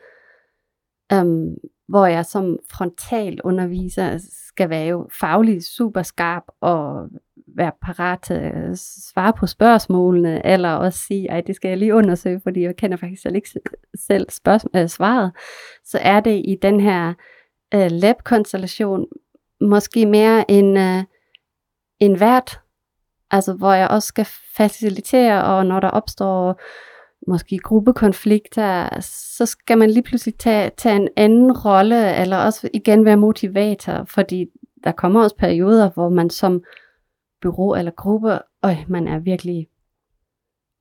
um, 1.15 1.55
hvor 1.89 2.07
jeg 2.07 2.27
som 2.27 2.59
frontal 2.71 3.41
underviser 3.45 4.19
skal 4.49 4.71
være 4.71 4.87
jo 4.87 5.09
fagligt 5.21 5.65
super 5.65 6.03
skarp 6.03 6.43
og 6.61 7.09
være 7.57 7.73
parat 7.83 8.19
til 8.23 8.35
at 8.35 8.79
svare 8.79 9.33
på 9.33 9.47
spørgsmålene, 9.47 10.47
eller 10.47 10.71
også 10.71 10.99
sige, 10.99 11.31
at 11.31 11.47
det 11.47 11.57
skal 11.57 11.69
jeg 11.69 11.79
lige 11.79 11.95
undersøge, 11.95 12.41
fordi 12.43 12.63
jeg 12.63 12.77
kender 12.77 12.97
faktisk 12.97 13.23
selv 13.23 13.35
ikke 13.35 13.61
selv 13.95 14.31
spørgsmål, 14.31 14.83
øh, 14.83 14.89
svaret, 14.89 15.33
så 15.85 15.99
er 16.03 16.21
det 16.21 16.43
i 16.45 16.59
den 16.63 16.81
her 16.81 17.15
øh, 17.75 17.91
lab-konstellation 17.91 19.07
måske 19.61 20.07
mere 20.07 20.51
en, 20.51 20.77
øh, 20.77 21.05
en 22.01 22.21
vært, 22.21 22.61
altså 23.31 23.53
hvor 23.53 23.73
jeg 23.73 23.89
også 23.89 24.07
skal 24.07 24.27
facilitere, 24.57 25.45
og 25.45 25.67
når 25.67 25.81
der 25.81 25.89
opstår 25.91 26.61
måske 27.27 27.59
gruppekonflikter, 27.59 29.01
så 29.37 29.47
skal 29.47 29.79
man 29.79 29.91
lige 29.91 30.03
pludselig 30.03 30.35
tage, 30.39 30.71
tage 30.77 30.97
en 30.97 31.09
anden 31.17 31.53
rolle, 31.53 32.17
eller 32.17 32.37
også 32.37 32.69
igen 32.75 33.05
være 33.05 33.17
motivator, 33.17 34.05
fordi 34.05 34.47
der 34.85 34.93
kommer 34.93 35.23
også 35.23 35.37
perioder, 35.37 35.91
hvor 35.91 36.09
man 36.09 36.31
som 36.31 36.63
bureau 37.43 37.75
eller 37.75 37.91
gruppe, 37.91 38.39
øj, 38.63 38.77
man 38.89 39.09
er 39.09 39.19
virkelig 39.19 39.69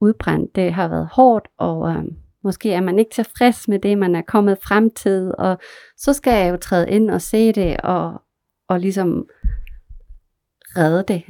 udbrændt. 0.02 0.56
Det 0.56 0.74
har 0.74 0.88
været 0.88 1.10
hårdt, 1.12 1.48
og 1.58 1.90
øh, 1.90 2.04
Måske 2.46 2.72
er 2.74 2.82
man 2.82 3.00
ikke 3.00 3.12
tilfreds 3.12 3.68
med 3.68 3.80
det, 3.80 3.98
man 3.98 4.16
er 4.16 4.22
kommet 4.22 4.58
frem 4.64 4.90
til, 4.90 5.32
og 5.38 5.58
så 5.98 6.14
skal 6.14 6.34
jeg 6.44 6.52
jo 6.52 6.58
træde 6.58 6.90
ind 6.90 7.12
og 7.12 7.22
se 7.22 7.52
det, 7.52 7.78
og, 7.78 8.22
og 8.70 8.80
ligesom 8.80 9.26
redde 10.78 11.04
det, 11.08 11.24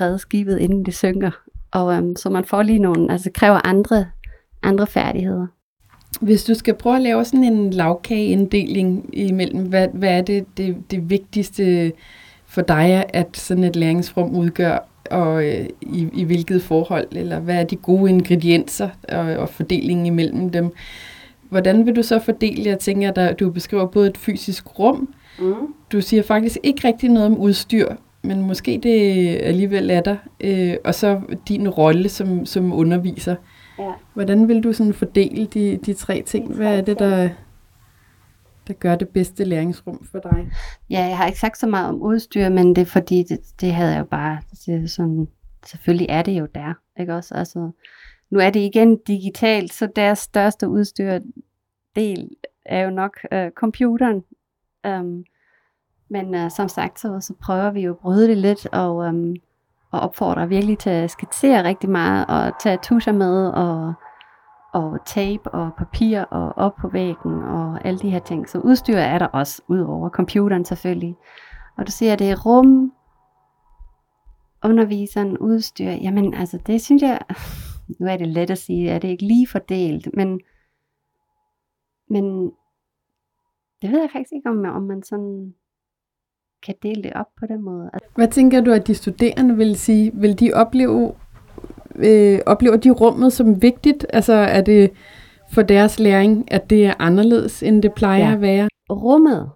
redde 0.00 0.18
skibet, 0.18 0.58
inden 0.58 0.84
det 0.84 0.94
synker. 0.94 1.30
Og 1.72 1.86
um, 1.86 2.16
så 2.16 2.30
man 2.30 2.44
får 2.44 2.62
lige 2.62 2.78
nogle, 2.78 3.12
altså 3.12 3.30
kræver 3.34 3.66
andre, 3.66 4.10
andre 4.62 4.86
færdigheder. 4.86 5.46
Hvis 6.20 6.44
du 6.44 6.54
skal 6.54 6.74
prøve 6.74 6.96
at 6.96 7.02
lave 7.02 7.24
sådan 7.24 7.44
en 7.44 7.70
lavkageinddeling 7.70 9.10
imellem, 9.12 9.68
hvad, 9.68 9.88
hvad 9.92 10.18
er 10.18 10.22
det, 10.22 10.44
det, 10.56 10.76
det 10.90 11.10
vigtigste 11.10 11.92
for 12.46 12.62
dig, 12.62 13.04
at 13.08 13.36
sådan 13.36 13.64
et 13.64 13.76
læringsrum 13.76 14.36
udgør, 14.36 14.78
og 15.10 15.44
øh, 15.46 15.66
i, 15.80 16.08
i 16.14 16.24
hvilket 16.24 16.62
forhold, 16.62 17.06
eller 17.12 17.40
hvad 17.40 17.56
er 17.56 17.64
de 17.64 17.76
gode 17.76 18.10
ingredienser 18.10 18.88
og, 19.08 19.18
og 19.18 19.48
fordelingen 19.48 20.06
imellem 20.06 20.50
dem. 20.50 20.72
Hvordan 21.48 21.86
vil 21.86 21.96
du 21.96 22.02
så 22.02 22.18
fordele? 22.18 22.70
Jeg 22.70 22.78
tænker, 22.78 23.12
at 23.12 23.40
du 23.40 23.50
beskriver 23.50 23.86
både 23.86 24.08
et 24.08 24.18
fysisk 24.18 24.78
rum, 24.78 25.08
mm. 25.38 25.54
du 25.92 26.00
siger 26.00 26.22
faktisk 26.22 26.58
ikke 26.62 26.88
rigtig 26.88 27.10
noget 27.10 27.26
om 27.26 27.38
udstyr, 27.38 27.88
men 28.22 28.42
måske 28.42 28.80
det 28.82 29.38
alligevel 29.42 29.90
er 29.90 30.00
der, 30.00 30.16
øh, 30.40 30.74
og 30.84 30.94
så 30.94 31.20
din 31.48 31.68
rolle 31.68 32.08
som, 32.08 32.46
som 32.46 32.72
underviser. 32.72 33.34
Ja. 33.78 33.92
Hvordan 34.14 34.48
vil 34.48 34.64
du 34.64 34.72
sådan 34.72 34.94
fordele 34.94 35.46
de, 35.46 35.76
de 35.76 35.94
tre 35.94 36.22
ting? 36.22 36.54
Hvad 36.54 36.78
er 36.78 36.80
det, 36.80 36.98
der 36.98 37.28
der 38.66 38.74
gør 38.74 38.96
det 38.96 39.08
bedste 39.08 39.44
læringsrum 39.44 40.04
for 40.04 40.18
dig? 40.18 40.50
Ja, 40.90 41.04
jeg 41.04 41.16
har 41.16 41.26
ikke 41.26 41.38
sagt 41.38 41.58
så 41.58 41.66
meget 41.66 41.88
om 41.88 42.02
udstyr, 42.02 42.48
men 42.48 42.76
det 42.76 42.82
er 42.82 42.86
fordi, 42.86 43.22
det, 43.22 43.38
det 43.60 43.72
havde 43.72 43.92
jeg 43.92 43.98
jo 43.98 44.04
bare, 44.04 44.38
det 44.66 44.90
sådan, 44.90 45.28
selvfølgelig 45.66 46.06
er 46.10 46.22
det 46.22 46.32
jo 46.32 46.46
der, 46.54 46.74
ikke 47.00 47.14
også? 47.14 47.34
Altså, 47.34 47.70
nu 48.30 48.38
er 48.38 48.50
det 48.50 48.60
igen 48.60 48.96
digitalt, 48.96 49.72
så 49.72 49.88
deres 49.96 50.18
største 50.18 50.68
udstyr 50.68 51.18
del 51.96 52.30
er 52.64 52.80
jo 52.80 52.90
nok 52.90 53.18
øh, 53.32 53.50
computeren. 53.50 54.24
Um, 54.88 55.24
men 56.08 56.34
øh, 56.34 56.50
som 56.50 56.68
sagt, 56.68 57.00
så, 57.00 57.20
så 57.20 57.34
prøver 57.42 57.70
vi 57.70 57.80
jo 57.80 57.90
at 57.90 57.98
bryde 57.98 58.28
det 58.28 58.36
lidt, 58.36 58.66
og, 58.66 58.96
um, 58.96 59.34
og 59.90 60.00
opfordrer 60.00 60.46
virkelig 60.46 60.78
til 60.78 60.90
at 60.90 61.10
skitsere 61.10 61.64
rigtig 61.64 61.90
meget, 61.90 62.26
og 62.28 62.52
tage 62.60 62.78
tuscher 62.82 63.12
med, 63.12 63.48
og 63.48 63.94
og 64.76 64.98
tape 65.06 65.50
og 65.50 65.70
papir 65.78 66.20
og 66.20 66.52
op 66.56 66.76
på 66.80 66.88
væggen 66.88 67.42
og 67.42 67.84
alle 67.84 67.98
de 67.98 68.10
her 68.10 68.18
ting. 68.18 68.48
Så 68.48 68.58
udstyr 68.58 68.96
er 68.96 69.18
der 69.18 69.26
også, 69.26 69.62
ud 69.68 69.80
over 69.80 70.08
computeren 70.10 70.64
selvfølgelig. 70.64 71.16
Og 71.78 71.86
du 71.86 71.92
siger, 71.92 72.16
det 72.16 72.30
er 72.30 72.44
rum, 72.46 72.92
underviseren, 74.64 75.38
udstyr. 75.38 75.90
Jamen 75.90 76.34
altså, 76.34 76.58
det 76.66 76.82
synes 76.82 77.02
jeg, 77.02 77.20
nu 78.00 78.06
er 78.06 78.16
det 78.16 78.28
let 78.28 78.50
at 78.50 78.58
sige, 78.58 78.92
at 78.92 79.02
det 79.02 79.08
ikke 79.08 79.26
lige 79.26 79.46
fordelt, 79.46 80.08
men, 80.14 80.40
men 82.10 82.24
det 83.82 83.90
ved 83.92 84.00
jeg 84.00 84.10
faktisk 84.12 84.32
ikke, 84.32 84.50
om, 84.50 84.64
om 84.64 84.82
man 84.82 85.02
sådan 85.02 85.54
kan 86.66 86.74
dele 86.82 87.02
det 87.02 87.12
op 87.12 87.26
på 87.40 87.46
den 87.46 87.62
måde. 87.62 87.90
Hvad 88.14 88.28
tænker 88.28 88.60
du, 88.60 88.72
at 88.72 88.86
de 88.86 88.94
studerende 88.94 89.56
vil 89.56 89.76
sige? 89.76 90.12
Vil 90.14 90.40
de 90.40 90.52
opleve 90.54 91.14
øh, 91.96 92.38
oplever 92.46 92.76
de 92.76 92.90
rummet 92.90 93.32
som 93.32 93.62
vigtigt? 93.62 94.06
Altså 94.10 94.32
er 94.32 94.60
det 94.60 94.90
for 95.52 95.62
deres 95.62 95.98
læring, 95.98 96.52
at 96.52 96.70
det 96.70 96.86
er 96.86 96.94
anderledes, 96.98 97.62
end 97.62 97.82
det 97.82 97.94
plejer 97.94 98.26
ja. 98.26 98.32
at 98.32 98.40
være? 98.40 98.68
Rummet, 98.90 99.50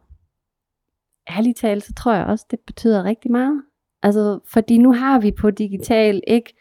ærligt 1.30 1.58
talt, 1.58 1.84
så 1.84 1.94
tror 1.94 2.14
jeg 2.14 2.24
også, 2.24 2.46
det 2.50 2.58
betyder 2.66 3.04
rigtig 3.04 3.30
meget. 3.30 3.62
Altså, 4.02 4.38
fordi 4.52 4.78
nu 4.78 4.92
har 4.92 5.20
vi 5.20 5.30
på 5.30 5.50
digital 5.50 6.20
ikke 6.26 6.54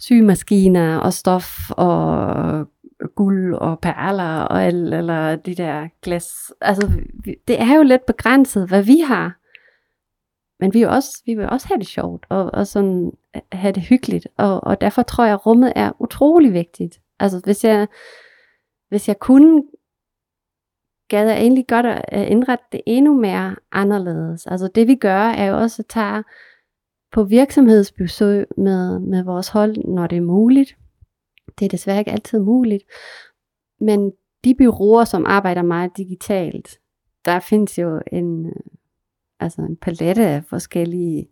sygemaskiner 0.00 0.96
og 0.98 1.12
stof 1.12 1.70
og 1.70 2.66
guld 3.16 3.54
og 3.54 3.78
perler 3.80 4.40
og 4.40 4.66
el, 4.68 4.92
eller 4.92 5.36
de 5.36 5.54
der 5.54 5.88
glas. 6.02 6.52
Altså, 6.60 6.90
det 7.48 7.60
er 7.60 7.76
jo 7.76 7.82
lidt 7.82 8.06
begrænset, 8.06 8.68
hvad 8.68 8.82
vi 8.82 8.98
har. 9.06 9.36
Men 10.60 10.74
vi, 10.74 10.82
er 10.82 10.88
også, 10.88 11.22
vi 11.26 11.34
vil 11.34 11.48
også 11.48 11.68
have 11.68 11.78
det 11.78 11.86
sjovt, 11.86 12.26
og, 12.28 12.50
og 12.54 12.66
sådan 12.66 13.12
øh, 13.36 13.42
have 13.52 13.72
det 13.72 13.82
hyggeligt, 13.82 14.28
og, 14.36 14.64
og 14.64 14.80
derfor 14.80 15.02
tror 15.02 15.24
jeg, 15.24 15.34
at 15.34 15.46
rummet 15.46 15.72
er 15.76 15.92
utrolig 16.02 16.52
vigtigt. 16.52 17.00
Altså 17.18 17.40
hvis 17.44 17.64
jeg, 17.64 17.88
hvis 18.88 19.08
jeg 19.08 19.18
kunne, 19.18 19.62
gad 21.08 21.28
jeg 21.28 21.38
egentlig 21.38 21.66
godt 21.68 21.86
at 21.86 22.28
indrette 22.28 22.64
det 22.72 22.80
endnu 22.86 23.20
mere 23.20 23.56
anderledes. 23.72 24.46
Altså 24.46 24.68
det 24.74 24.88
vi 24.88 24.94
gør, 24.94 25.20
er 25.20 25.46
jo 25.46 25.56
også 25.56 25.82
at 25.82 25.86
tage 25.86 26.24
på 27.12 27.24
virksomhedsbesøg 27.24 28.46
med, 28.56 28.98
med 28.98 29.24
vores 29.24 29.48
hold, 29.48 29.76
når 29.76 30.06
det 30.06 30.16
er 30.16 30.22
muligt. 30.22 30.76
Det 31.58 31.64
er 31.64 31.68
desværre 31.68 31.98
ikke 31.98 32.12
altid 32.12 32.38
muligt. 32.38 32.82
Men 33.80 34.12
de 34.44 34.54
byråer, 34.54 35.04
som 35.04 35.24
arbejder 35.26 35.62
meget 35.62 35.96
digitalt, 35.96 36.78
der 37.24 37.40
findes 37.40 37.78
jo 37.78 38.00
en, 38.12 38.46
øh, 38.46 38.75
altså 39.40 39.62
en 39.62 39.76
palette 39.76 40.26
af 40.26 40.44
forskellige 40.44 41.28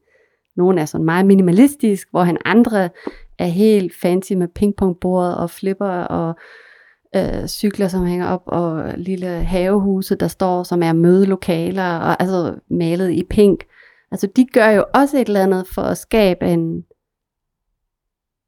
nogle 0.57 0.81
er 0.81 0.85
sådan 0.85 1.05
meget 1.05 1.27
minimalistisk, 1.27 2.11
hvor 2.11 2.23
han 2.23 2.39
andre 2.45 2.89
er 3.39 3.47
helt 3.47 3.95
fancy 3.95 4.33
med 4.33 4.49
pingpongbordet 4.49 5.37
og 5.37 5.51
flipper 5.51 5.91
og 5.91 6.35
øh, 7.17 7.47
cykler, 7.47 7.89
som 7.89 8.07
hænger 8.07 8.27
op, 8.27 8.43
og 8.47 8.93
lille 8.97 9.29
havehuse, 9.29 10.15
der 10.15 10.29
står, 10.29 10.63
som 10.63 10.83
er 10.83 10.93
mødelokaler, 10.93 11.99
og 11.99 12.23
altså 12.23 12.55
malet 12.71 13.11
i 13.11 13.23
pink. 13.31 13.65
Altså 14.11 14.29
de 14.37 14.47
gør 14.47 14.69
jo 14.69 14.85
også 14.95 15.17
et 15.19 15.27
eller 15.27 15.43
andet 15.43 15.67
for 15.75 15.83
at 15.83 15.99
skabe 15.99 16.47
en, 16.47 16.85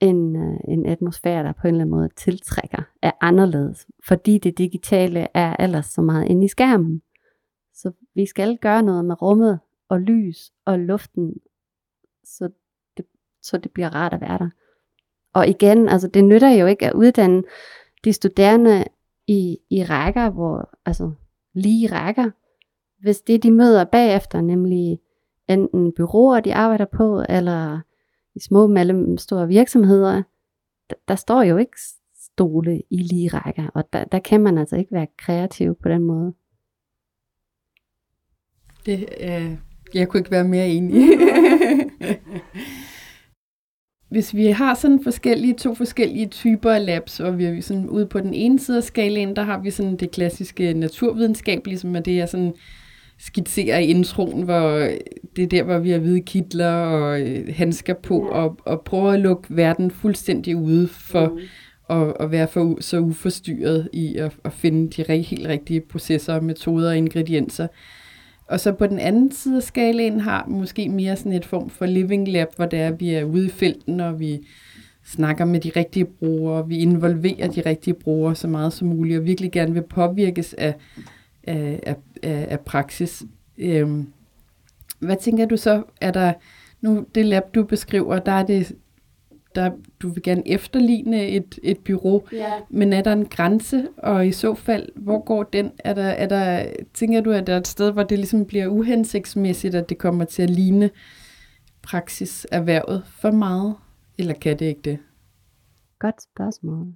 en, 0.01 0.37
øh, 0.37 0.59
en 0.69 0.87
atmosfære, 0.87 1.43
der 1.43 1.53
på 1.53 1.69
en 1.69 1.75
eller 1.75 1.85
anden 1.85 1.97
måde 1.97 2.09
tiltrækker, 2.17 2.83
er 3.03 3.11
anderledes, 3.21 3.87
fordi 4.07 4.39
det 4.39 4.59
digitale 4.59 5.27
er 5.35 5.57
ellers 5.59 5.87
så 5.87 6.03
meget 6.03 6.29
inde 6.29 6.45
i 6.45 6.49
skærmen. 6.49 7.03
Så 7.77 7.93
vi 8.15 8.27
skal 8.27 8.59
gøre 8.59 8.83
noget 8.83 9.05
med 9.05 9.23
rummet 9.23 9.61
og 9.89 10.01
lys 10.01 10.53
og 10.65 10.79
luften 10.79 11.35
så 12.25 12.51
det, 12.97 13.07
så 13.43 13.59
det 13.59 13.71
bliver 13.71 13.95
rart 13.95 14.13
at 14.13 14.21
være 14.21 14.39
der. 14.39 14.51
Og 15.33 15.49
igen, 15.49 15.89
altså 15.89 16.09
det 16.09 16.25
nytter 16.25 16.51
jo 16.51 16.67
ikke 16.67 16.87
at 16.87 16.93
uddanne 16.93 17.43
de 18.05 18.13
studerende 18.13 18.85
i, 19.27 19.59
i 19.71 19.85
rækker, 19.85 20.31
hvor, 20.31 20.71
altså 20.87 21.13
lige 21.53 21.93
rækker, 21.93 22.31
hvis 23.03 23.21
det 23.21 23.43
de 23.43 23.51
møder 23.51 23.85
bagefter, 23.85 24.41
nemlig 24.41 25.01
enten 25.49 25.93
byråer, 25.93 26.41
de 26.41 26.55
arbejder 26.55 26.85
på, 26.85 27.25
eller 27.29 27.81
i 28.35 28.41
små 28.41 28.67
mellemstore 28.67 29.49
virksomheder, 29.49 30.23
der, 30.91 30.97
der 31.09 31.15
står 31.15 31.43
jo 31.43 31.57
ikke 31.57 31.77
stole 32.15 32.83
i 32.91 32.97
lige 32.97 33.29
rækker, 33.29 33.69
og 33.75 33.93
der, 33.93 34.05
der 34.05 34.19
kan 34.19 34.41
man 34.41 34.59
altså 34.59 34.77
ikke 34.77 34.93
være 34.93 35.07
kreativ 35.19 35.75
på 35.75 35.89
den 35.89 36.03
måde. 36.03 36.35
Det, 38.87 39.09
øh, 39.21 39.51
jeg 39.95 40.09
kunne 40.09 40.21
ikke 40.21 40.31
være 40.31 40.45
mere 40.45 40.69
enig. 40.69 41.09
Hvis 44.11 44.35
vi 44.35 44.47
har 44.47 44.75
sådan 44.75 45.01
forskellige, 45.03 45.55
to 45.55 45.75
forskellige 45.75 46.27
typer 46.27 46.71
af 46.71 46.87
labs, 46.87 47.21
og 47.21 47.39
vi 47.39 47.45
er 47.45 47.63
sådan 47.63 47.89
ude 47.89 48.07
på 48.07 48.21
den 48.21 48.35
ene 48.35 48.59
side 48.59 48.77
af 48.77 48.83
skalaen, 48.83 49.37
der 49.37 49.43
har 49.43 49.61
vi 49.61 49.71
sådan 49.71 49.97
det 49.97 50.11
klassiske 50.11 50.75
naturvidenskab, 50.75 51.67
ligesom 51.67 51.97
at 51.97 52.05
det 52.05 52.21
er 52.21 52.27
sådan 52.27 52.55
skitserer 53.19 53.79
i 53.79 53.87
introen, 53.87 54.43
hvor 54.43 54.91
det 55.37 55.43
er 55.43 55.47
der, 55.47 55.63
hvor 55.63 55.79
vi 55.79 55.91
har 55.91 55.99
hvide 55.99 56.21
kitler 56.21 56.73
og 56.73 57.21
øh, 57.21 57.55
handsker 57.55 57.95
på, 57.95 58.29
og, 58.29 58.59
og 58.65 58.83
prøver 58.85 59.11
at 59.11 59.21
lukke 59.21 59.57
verden 59.57 59.91
fuldstændig 59.91 60.57
ude 60.57 60.89
for 60.89 61.29
mm. 61.29 61.39
at, 61.97 62.15
at 62.21 62.31
være 62.31 62.49
for, 62.49 62.77
så 62.81 62.99
uforstyrret 62.99 63.89
i 63.93 64.17
at, 64.17 64.37
at 64.45 64.53
finde 64.53 64.91
de 64.91 65.23
helt 65.23 65.47
rigtige 65.47 65.81
processer, 65.81 66.41
metoder 66.41 66.89
og 66.89 66.97
ingredienser. 66.97 67.67
Og 68.47 68.61
så 68.61 68.73
på 68.73 68.87
den 68.87 68.99
anden 68.99 69.33
side 69.33 69.57
af 69.57 69.63
skalaen 69.63 70.21
har 70.21 70.47
måske 70.49 70.89
mere 70.89 71.17
sådan 71.17 71.33
et 71.33 71.45
form 71.45 71.71
for 71.71 71.87
living 71.87 72.29
lab, 72.29 72.49
hvor 72.57 72.67
det 72.67 72.79
er, 72.79 72.89
at 72.89 73.01
vi 73.01 73.11
er 73.11 73.25
ude 73.25 73.47
i 73.47 73.51
felten, 73.51 74.01
og 74.01 74.21
vi 74.21 74.47
snakker 75.05 75.45
med 75.45 75.61
de 75.61 75.71
rigtige 75.77 76.05
brugere, 76.05 76.69
vi 76.69 76.79
involverer 76.79 77.49
de 77.49 77.61
rigtige 77.61 77.95
brugere 77.95 78.35
så 78.35 78.49
meget 78.49 78.73
som 78.73 78.89
muligt, 78.89 79.19
og 79.19 79.25
virkelig 79.25 79.53
gerne 79.53 79.75
vil 79.75 79.83
påvirkes 79.83 80.55
af, 80.55 80.75
af, 81.45 81.97
af, 82.23 82.47
af 82.51 82.61
praksis. 82.61 83.23
Øhm, 83.59 84.07
hvad 84.99 85.17
tænker 85.21 85.47
du 85.47 85.57
så, 85.57 85.83
er 86.01 86.11
der, 86.11 86.33
nu 86.81 87.07
det 87.15 87.27
lab 87.27 87.43
du 87.55 87.65
beskriver, 87.65 88.19
der 88.19 88.33
er 88.33 88.47
det 88.47 88.73
der, 89.55 89.71
du 90.01 90.09
vil 90.09 90.23
gerne 90.23 90.49
efterligne 90.49 91.29
et, 91.29 91.59
et 91.63 91.79
bureau, 91.85 92.23
ja. 92.33 92.53
men 92.71 92.93
er 92.93 93.03
der 93.03 93.13
en 93.13 93.27
grænse, 93.27 93.89
og 93.99 94.27
i 94.27 94.33
så 94.33 94.55
fald, 94.55 94.89
hvor 94.97 95.25
går 95.25 95.43
den? 95.43 95.73
Er 95.79 95.95
der, 95.95 96.03
er 96.03 96.27
der, 96.27 96.73
tænker 96.95 97.21
du, 97.21 97.31
at 97.31 97.47
der 97.47 97.53
er 97.53 97.57
et 97.57 97.67
sted, 97.67 97.93
hvor 97.93 98.03
det 98.03 98.19
ligesom 98.19 98.47
bliver 98.47 98.67
uhensigtsmæssigt, 98.67 99.75
at 99.75 99.89
det 99.89 99.99
kommer 99.99 100.25
til 100.25 100.43
at 100.43 100.51
ligne 100.51 100.91
praksiserhvervet 101.83 103.05
for 103.07 103.31
meget, 103.31 103.77
eller 104.19 104.35
kan 104.35 104.59
det 104.59 104.67
ikke 104.67 104.83
det? 104.83 104.99
Godt 105.99 106.23
spørgsmål. 106.23 106.87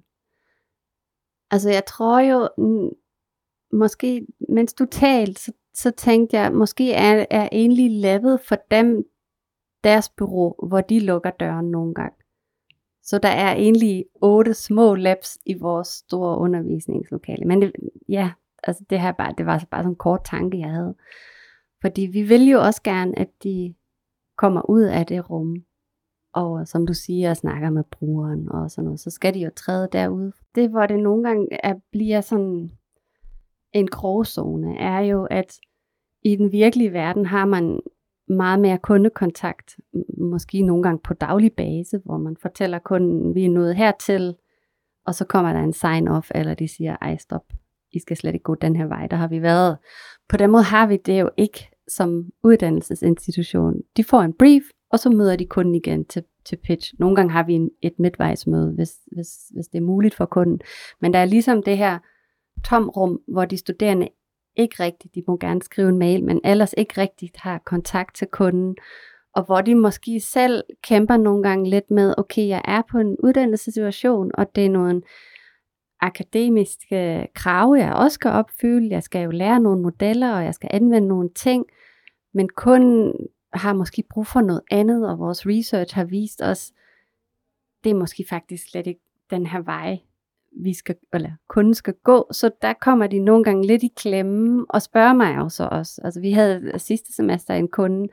Altså 1.51 1.69
jeg 1.69 1.85
tror 1.85 2.19
jo, 2.19 2.49
måske, 3.73 4.27
mens 4.49 4.73
du 4.73 4.85
talte, 4.91 5.41
så, 5.41 5.51
så 5.73 5.91
tænkte 5.91 6.37
jeg, 6.37 6.53
måske 6.53 6.93
er, 6.93 7.25
er 7.29 7.49
egentlig 7.51 7.91
lavet 7.91 8.39
for 8.41 8.57
dem, 8.71 9.03
deres 9.83 10.09
bureau, 10.09 10.67
hvor 10.67 10.81
de 10.81 10.99
lukker 10.99 11.29
døren 11.29 11.71
nogle 11.71 11.93
gange. 11.93 12.20
Så 13.11 13.17
der 13.17 13.29
er 13.29 13.55
egentlig 13.55 14.05
otte 14.21 14.53
små 14.53 14.95
labs 14.95 15.37
i 15.45 15.53
vores 15.53 15.87
store 15.87 16.37
undervisningslokale. 16.37 17.45
Men 17.45 17.61
det, 17.61 17.71
ja, 18.09 18.31
altså 18.63 18.83
det 18.89 18.99
her 18.99 19.11
bare, 19.11 19.33
det 19.37 19.45
var 19.45 19.53
altså 19.53 19.67
bare 19.67 19.81
sådan 19.81 19.91
en 19.91 19.95
kort 19.95 20.23
tanke, 20.25 20.59
jeg 20.59 20.69
havde. 20.69 20.95
Fordi 21.81 22.01
vi 22.01 22.21
vil 22.21 22.49
jo 22.49 22.61
også 22.61 22.81
gerne, 22.83 23.19
at 23.19 23.29
de 23.43 23.73
kommer 24.37 24.69
ud 24.69 24.81
af 24.81 25.05
det 25.05 25.29
rum, 25.29 25.55
og 26.33 26.67
som 26.67 26.87
du 26.87 26.93
siger, 26.93 27.33
snakker 27.33 27.69
med 27.69 27.83
brugeren 27.91 28.51
og 28.51 28.71
sådan 28.71 28.85
noget, 28.85 28.99
så 28.99 29.09
skal 29.09 29.33
de 29.33 29.39
jo 29.39 29.49
træde 29.55 29.89
derude. 29.91 30.31
Det, 30.55 30.69
hvor 30.69 30.85
det 30.85 30.99
nogle 30.99 31.23
gange 31.23 31.47
er, 31.63 31.75
bliver 31.91 32.21
sådan 32.21 32.71
en 33.73 33.87
gråzone, 33.87 34.77
er 34.77 34.99
jo, 34.99 35.25
at 35.25 35.57
i 36.23 36.35
den 36.35 36.51
virkelige 36.51 36.93
verden 36.93 37.25
har 37.25 37.45
man 37.45 37.79
meget 38.27 38.59
mere 38.59 38.77
kundekontakt, 38.77 39.77
måske 40.17 40.61
nogle 40.61 40.83
gange 40.83 40.99
på 41.03 41.13
daglig 41.13 41.53
base, 41.53 42.01
hvor 42.05 42.17
man 42.17 42.37
fortæller 42.41 42.79
kunden, 42.79 43.35
vi 43.35 43.45
er 43.45 43.49
nået 43.49 43.75
hertil, 43.75 44.35
og 45.05 45.15
så 45.15 45.25
kommer 45.25 45.53
der 45.53 45.59
en 45.59 45.73
sign-off, 45.73 46.29
eller 46.35 46.53
de 46.53 46.67
siger, 46.67 46.95
ej 47.01 47.17
stop, 47.17 47.45
I 47.91 47.99
skal 47.99 48.17
slet 48.17 48.33
ikke 48.33 48.43
gå 48.43 48.55
den 48.55 48.75
her 48.75 48.87
vej, 48.87 49.07
der 49.07 49.17
har 49.17 49.27
vi 49.27 49.41
været. 49.41 49.77
På 50.29 50.37
den 50.37 50.51
måde 50.51 50.63
har 50.63 50.87
vi 50.87 50.97
det 50.97 51.21
jo 51.21 51.29
ikke 51.37 51.69
som 51.87 52.25
uddannelsesinstitution. 52.43 53.81
De 53.97 54.03
får 54.03 54.21
en 54.21 54.33
brief, 54.33 54.63
og 54.91 54.99
så 54.99 55.09
møder 55.09 55.35
de 55.35 55.45
kunden 55.45 55.75
igen 55.75 56.05
til, 56.05 56.23
til 56.45 56.55
pitch. 56.55 56.93
Nogle 56.99 57.15
gange 57.15 57.31
har 57.31 57.43
vi 57.43 57.53
en, 57.53 57.69
et 57.81 57.99
midtvejsmøde, 57.99 58.71
hvis, 58.71 58.95
hvis, 59.11 59.27
hvis 59.53 59.67
det 59.67 59.77
er 59.77 59.85
muligt 59.85 60.15
for 60.15 60.25
kunden. 60.25 60.59
Men 61.01 61.13
der 61.13 61.19
er 61.19 61.25
ligesom 61.25 61.63
det 61.63 61.77
her 61.77 61.99
tomrum, 62.63 63.21
hvor 63.27 63.45
de 63.45 63.57
studerende 63.57 64.07
ikke 64.55 64.83
rigtigt, 64.83 65.15
de 65.15 65.23
må 65.27 65.37
gerne 65.37 65.61
skrive 65.61 65.89
en 65.89 65.99
mail, 65.99 66.23
men 66.23 66.41
ellers 66.43 66.73
ikke 66.77 67.01
rigtigt 67.01 67.37
har 67.37 67.61
kontakt 67.65 68.15
til 68.15 68.27
kunden, 68.27 68.75
og 69.35 69.43
hvor 69.43 69.61
de 69.61 69.75
måske 69.75 70.19
selv 70.19 70.63
kæmper 70.83 71.17
nogle 71.17 71.43
gange 71.43 71.69
lidt 71.69 71.91
med, 71.91 72.13
okay, 72.17 72.47
jeg 72.47 72.61
er 72.65 72.81
på 72.91 72.97
en 72.97 73.17
uddannelsessituation, 73.23 74.31
og 74.33 74.55
det 74.55 74.65
er 74.65 74.69
nogle 74.69 75.01
akademiske 76.01 77.27
krav, 77.35 77.75
jeg 77.79 77.93
også 77.93 78.15
skal 78.15 78.31
opfylde. 78.31 78.89
Jeg 78.91 79.03
skal 79.03 79.23
jo 79.23 79.31
lære 79.31 79.59
nogle 79.59 79.81
modeller, 79.81 80.35
og 80.35 80.43
jeg 80.43 80.53
skal 80.53 80.69
anvende 80.73 81.07
nogle 81.07 81.29
ting, 81.35 81.65
men 82.33 82.49
kunden 82.49 83.13
har 83.53 83.73
måske 83.73 84.03
brug 84.09 84.27
for 84.27 84.41
noget 84.41 84.61
andet, 84.71 85.09
og 85.09 85.19
vores 85.19 85.47
research 85.47 85.95
har 85.95 86.03
vist 86.03 86.41
os, 86.41 86.71
det 87.83 87.89
er 87.89 87.95
måske 87.95 88.25
faktisk 88.29 88.63
slet 88.71 88.87
ikke 88.87 89.01
den 89.29 89.45
her 89.45 89.61
vej, 89.61 89.99
vi 90.51 90.73
skal, 90.73 90.95
eller 91.13 91.31
kunden 91.47 91.73
skal 91.73 91.93
gå, 92.03 92.27
så 92.31 92.51
der 92.61 92.73
kommer 92.73 93.07
de 93.07 93.19
nogle 93.19 93.43
gange 93.43 93.67
lidt 93.67 93.83
i 93.83 93.93
klemme 93.95 94.65
og 94.69 94.81
spørger 94.81 95.13
mig 95.13 95.35
jo 95.37 95.49
så 95.49 95.67
også. 95.71 96.01
Altså 96.03 96.21
vi 96.21 96.31
havde 96.31 96.71
sidste 96.77 97.13
semester 97.13 97.53
en 97.53 97.67
kunde, 97.67 98.07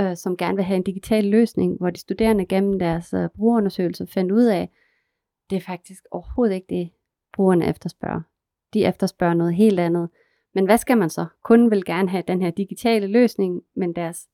øh, 0.00 0.16
som 0.16 0.36
gerne 0.36 0.56
vil 0.56 0.64
have 0.64 0.76
en 0.76 0.82
digital 0.82 1.24
løsning, 1.24 1.76
hvor 1.78 1.90
de 1.90 2.00
studerende 2.00 2.46
gennem 2.46 2.78
deres 2.78 3.14
øh, 3.14 3.28
brugerundersøgelse 3.36 4.06
fandt 4.06 4.32
ud 4.32 4.44
af, 4.44 4.70
det 5.50 5.56
er 5.56 5.60
faktisk 5.60 6.04
overhovedet 6.10 6.54
ikke 6.54 6.66
det, 6.70 6.90
brugerne 7.32 7.68
efterspørger. 7.68 8.20
De 8.74 8.84
efterspørger 8.84 9.34
noget 9.34 9.54
helt 9.54 9.80
andet. 9.80 10.08
Men 10.54 10.64
hvad 10.64 10.78
skal 10.78 10.98
man 10.98 11.10
så? 11.10 11.26
Kunden 11.44 11.70
vil 11.70 11.84
gerne 11.84 12.08
have 12.08 12.24
den 12.28 12.42
her 12.42 12.50
digitale 12.50 13.06
løsning, 13.06 13.62
men 13.76 13.92
deres, 13.92 14.28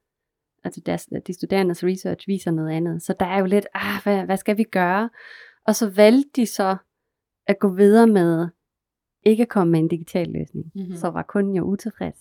altså 0.65 0.81
deres, 0.87 1.09
de 1.27 1.33
studerendes 1.33 1.85
research 1.85 2.29
viser 2.29 2.51
noget 2.51 2.71
andet. 2.71 3.03
Så 3.03 3.15
der 3.21 3.27
er 3.27 3.39
jo 3.39 3.45
lidt, 3.45 3.67
ah, 3.75 4.03
hvad, 4.03 4.25
hvad 4.25 4.37
skal 4.37 4.57
vi 4.57 4.65
gøre? 4.65 5.11
Og 5.67 5.75
så 5.75 5.91
valgte 5.91 6.31
de 6.37 6.47
så 6.47 6.77
at 7.47 7.59
gå 7.59 7.69
videre 7.69 8.07
med 8.07 8.49
ikke 9.23 9.43
at 9.43 9.49
komme 9.49 9.71
med 9.71 9.81
en 9.81 9.89
digital 9.89 10.29
løsning. 10.29 10.73
Mm-hmm. 10.75 10.97
Så 10.97 11.11
var 11.11 11.23
kunden 11.23 11.57
jo 11.57 11.65
utilfreds. 11.65 12.19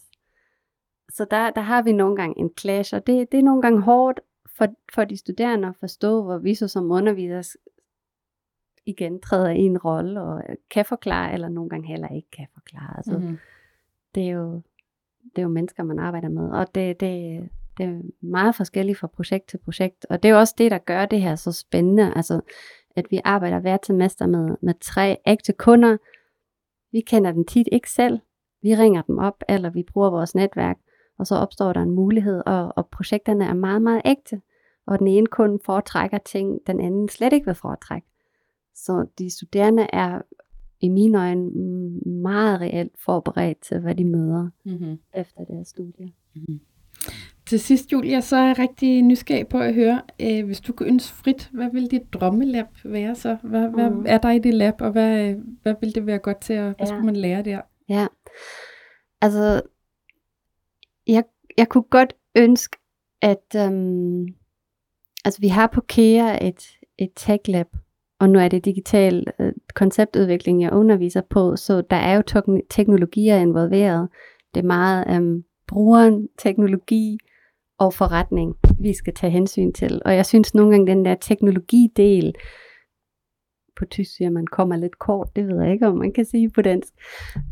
Så 1.09 1.25
der, 1.31 1.49
der 1.49 1.61
har 1.61 1.81
vi 1.81 1.91
nogle 1.91 2.15
gange 2.15 2.39
en 2.39 2.49
clash, 2.59 2.95
og 2.95 3.07
det, 3.07 3.31
det 3.31 3.39
er 3.39 3.43
nogle 3.43 3.61
gange 3.61 3.81
hårdt 3.81 4.19
for, 4.57 4.67
for 4.93 5.03
de 5.03 5.17
studerende 5.17 5.67
at 5.67 5.75
forstå, 5.79 6.23
hvor 6.23 6.37
vi 6.37 6.55
så 6.55 6.67
som 6.67 6.91
undervisere 6.91 7.43
igen 8.85 9.21
træder 9.21 9.49
i 9.49 9.59
en 9.59 9.77
rolle 9.77 10.21
og 10.21 10.43
kan 10.69 10.85
forklare, 10.85 11.33
eller 11.33 11.49
nogle 11.49 11.69
gange 11.69 11.87
heller 11.87 12.07
ikke 12.07 12.31
kan 12.31 12.47
forklare. 12.53 12.97
Altså, 12.97 13.17
mm-hmm. 13.17 13.37
det, 14.15 14.23
er 14.23 14.31
jo, 14.31 14.61
det 15.23 15.37
er 15.37 15.41
jo 15.41 15.47
mennesker, 15.47 15.83
man 15.83 15.99
arbejder 15.99 16.29
med, 16.29 16.49
og 16.49 16.75
det, 16.75 16.99
det, 16.99 17.49
det 17.77 17.85
er 17.85 18.01
meget 18.21 18.55
forskelligt 18.55 18.97
fra 18.97 19.07
projekt 19.07 19.47
til 19.47 19.57
projekt, 19.57 20.05
og 20.09 20.23
det 20.23 20.29
er 20.29 20.33
jo 20.33 20.39
også 20.39 20.55
det, 20.57 20.71
der 20.71 20.77
gør 20.77 21.05
det 21.05 21.21
her 21.21 21.35
så 21.35 21.51
spændende, 21.51 22.13
altså 22.15 22.41
at 22.95 23.05
vi 23.11 23.19
arbejder 23.23 23.59
hver 23.59 23.77
semester 23.83 24.27
med, 24.27 24.55
med 24.61 24.73
tre 24.81 25.17
ægte 25.27 25.53
kunder. 25.53 25.97
Vi 26.91 27.01
kender 27.01 27.31
dem 27.31 27.45
tit 27.45 27.67
ikke 27.71 27.91
selv, 27.91 28.19
vi 28.61 28.75
ringer 28.75 29.01
dem 29.01 29.17
op, 29.17 29.43
eller 29.49 29.69
vi 29.69 29.83
bruger 29.83 30.09
vores 30.09 30.35
netværk, 30.35 30.77
og 31.17 31.27
så 31.27 31.35
opstår 31.35 31.73
der 31.73 31.81
en 31.81 31.91
mulighed, 31.91 32.41
og, 32.45 32.73
og 32.75 32.87
projekterne 32.87 33.45
er 33.45 33.53
meget, 33.53 33.81
meget 33.81 34.01
ægte, 34.05 34.41
og 34.87 34.99
den 34.99 35.07
ene 35.07 35.27
kunde 35.27 35.59
foretrækker 35.65 36.17
ting, 36.17 36.59
den 36.67 36.79
anden 36.79 37.09
slet 37.09 37.33
ikke 37.33 37.45
vil 37.45 37.55
foretrække. 37.55 38.07
Så 38.75 39.07
de 39.19 39.29
studerende 39.29 39.87
er 39.93 40.21
i 40.79 40.89
mine 40.89 41.17
øjne 41.17 41.49
meget 42.05 42.61
reelt 42.61 42.91
forberedt 43.05 43.61
til, 43.61 43.79
hvad 43.79 43.95
de 43.95 44.05
møder 44.05 44.49
mm-hmm. 44.65 44.99
efter 45.13 45.45
deres 45.45 45.67
studie. 45.67 46.13
Mm-hmm. 46.35 46.59
Til 47.47 47.59
sidst, 47.59 47.91
Julia, 47.91 48.21
så 48.21 48.35
er 48.35 48.47
jeg 48.47 48.59
rigtig 48.59 49.01
nysgerrig 49.01 49.47
på 49.47 49.57
at 49.57 49.73
høre, 49.73 50.01
øh, 50.21 50.45
hvis 50.45 50.61
du 50.61 50.73
kunne 50.73 50.89
ønske 50.89 51.15
frit, 51.15 51.49
hvad 51.53 51.69
vil 51.71 51.91
dit 51.91 52.13
drømmelab 52.13 52.65
være 52.85 53.15
så? 53.15 53.37
Hvad, 53.43 53.67
mm. 53.67 53.73
hvad 53.73 53.91
er 54.05 54.17
der 54.17 54.31
i 54.31 54.39
det 54.39 54.53
lab, 54.53 54.81
og 54.81 54.91
hvad, 54.91 55.35
hvad 55.61 55.75
vil 55.81 55.95
det 55.95 56.05
være 56.05 56.19
godt 56.19 56.41
til, 56.41 56.59
og 56.59 56.63
hvad 56.63 56.75
ja. 56.79 56.85
skulle 56.85 57.05
man 57.05 57.15
lære 57.15 57.43
der? 57.43 57.61
Ja, 57.89 58.07
altså, 59.21 59.61
jeg, 61.07 61.23
jeg 61.57 61.69
kunne 61.69 61.83
godt 61.83 62.13
ønske, 62.35 62.77
at 63.21 63.55
øhm, 63.55 64.27
altså 65.25 65.41
vi 65.41 65.47
har 65.47 65.67
på 65.67 65.81
KEA 65.81 66.47
et, 66.47 66.67
et 66.97 67.11
tech 67.15 67.49
lab, 67.49 67.67
og 68.19 68.29
nu 68.29 68.39
er 68.39 68.47
det 68.47 68.65
digital 68.65 69.25
øh, 69.39 69.53
konceptudvikling, 69.73 70.61
jeg 70.61 70.73
underviser 70.73 71.21
på, 71.21 71.55
så 71.55 71.81
der 71.81 71.95
er 71.95 72.15
jo 72.15 72.23
teknologier 72.69 73.37
involveret. 73.37 74.09
Det 74.55 74.61
er 74.61 74.67
meget 74.67 75.05
øhm, 75.15 75.43
brugeren, 75.67 76.27
teknologi 76.37 77.19
og 77.77 77.93
forretning, 77.93 78.55
vi 78.79 78.93
skal 78.93 79.13
tage 79.13 79.31
hensyn 79.31 79.73
til. 79.73 80.01
Og 80.05 80.15
jeg 80.15 80.25
synes 80.25 80.55
nogle 80.55 80.71
gange, 80.71 80.87
den 80.87 81.05
der 81.05 81.15
teknologidel, 81.15 82.35
på 83.75 83.85
tysk 83.85 84.15
siger 84.15 84.29
man 84.29 84.47
kommer 84.47 84.77
lidt 84.77 84.99
kort, 84.99 85.35
det 85.35 85.47
ved 85.47 85.63
jeg 85.63 85.73
ikke, 85.73 85.87
om 85.87 85.97
man 85.97 86.13
kan 86.13 86.25
sige 86.25 86.49
på 86.49 86.61
dansk. 86.61 86.93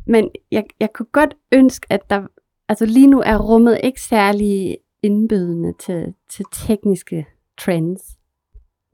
Men 0.08 0.30
jeg, 0.52 0.64
jeg 0.80 0.94
kunne 0.94 1.12
godt 1.12 1.34
ønske, 1.52 1.88
at 1.90 2.10
der, 2.10 2.28
altså 2.70 2.86
lige 2.86 3.08
nu 3.08 3.22
er 3.26 3.38
rummet 3.38 3.80
ikke 3.84 4.02
særlig 4.02 4.78
indbydende 5.04 5.74
til, 5.80 6.14
til 6.30 6.46
tekniske 6.52 7.26
trends 7.58 8.02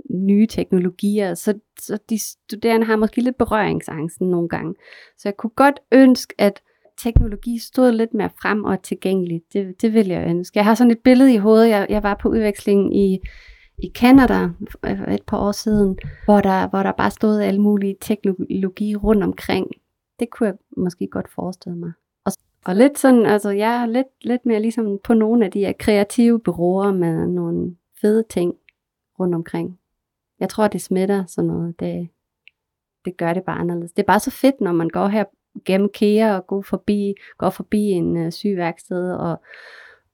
nye 0.10 0.48
teknologier, 0.48 1.34
så, 1.34 1.60
så 1.80 1.98
de 2.10 2.20
studerende 2.20 2.86
har 2.86 2.96
måske 2.96 3.22
lidt 3.22 3.38
berøringsangsten 3.38 4.30
nogle 4.30 4.50
gange. 4.50 4.76
Så 5.18 5.30
jeg 5.30 5.38
kunne 5.38 5.56
godt 5.56 5.80
ønske, 5.92 6.34
at 6.38 6.62
teknologi 7.00 7.60
stod 7.60 7.92
lidt 7.92 8.14
mere 8.14 8.30
frem 8.42 8.64
og 8.64 8.84
tilgængeligt. 8.84 9.54
Det, 9.54 9.82
det 9.82 9.94
vil 9.94 10.08
jeg 10.08 10.28
ønske. 10.28 10.58
Jeg 10.58 10.66
har 10.66 10.76
sådan 10.76 10.92
et 10.92 11.00
billede 11.00 11.34
i 11.34 11.38
hovedet. 11.38 11.70
Jeg, 11.70 11.88
jeg 11.90 12.04
var 12.04 12.20
på 12.22 12.30
udveksling 12.30 12.98
i, 12.98 13.20
i 13.78 13.92
Canada 13.96 14.50
et 15.08 15.24
par 15.28 15.38
år 15.38 15.52
siden, 15.52 15.98
hvor 16.26 16.42
der, 16.42 16.68
hvor 16.68 16.84
der 16.84 16.92
bare 16.92 17.12
stod 17.12 17.40
alle 17.42 17.62
mulige 17.62 17.96
teknologi 18.02 18.96
rundt 18.96 19.24
omkring. 19.24 19.68
Det 20.20 20.30
kunne 20.30 20.48
jeg 20.48 20.56
måske 20.78 21.08
godt 21.08 21.30
forestille 21.36 21.78
mig. 21.78 21.92
Og, 22.26 22.32
og 22.66 22.76
lidt 22.76 23.00
sådan, 23.00 23.26
altså 23.26 23.50
jeg 23.50 23.82
er 23.82 23.86
lidt, 23.86 24.08
lidt 24.22 24.46
mere 24.46 24.62
ligesom 24.62 25.00
på 25.04 25.14
nogle 25.14 25.46
af 25.46 25.52
de 25.52 25.60
her 25.60 25.74
kreative 25.80 26.40
bureauer 26.40 26.92
med 26.92 27.28
nogle 27.28 27.76
fede 28.02 28.24
ting 28.30 28.54
rundt 29.20 29.36
omkring. 29.36 29.80
Jeg 30.40 30.50
tror, 30.50 30.68
det 30.68 30.82
smitter 30.82 31.26
sådan 31.26 31.48
noget. 31.48 31.80
Det, 31.80 32.10
det 33.06 33.18
gør 33.18 33.34
det 33.34 33.44
bare 33.44 33.60
anderledes. 33.60 33.92
Det 33.92 34.04
er 34.04 34.08
bare 34.08 34.20
så 34.20 34.32
fedt, 34.32 34.62
når 34.62 34.72
man 34.72 34.90
går 34.90 35.08
her 35.08 35.24
gennem 35.66 35.90
KEA 35.94 36.36
og 36.36 36.48
går 36.48 36.62
forbi, 36.62 37.14
går 37.38 37.50
forbi 37.50 37.80
en 37.80 38.26
uh, 38.26 38.32
sygeværksted 38.32 39.12
og, 39.12 39.42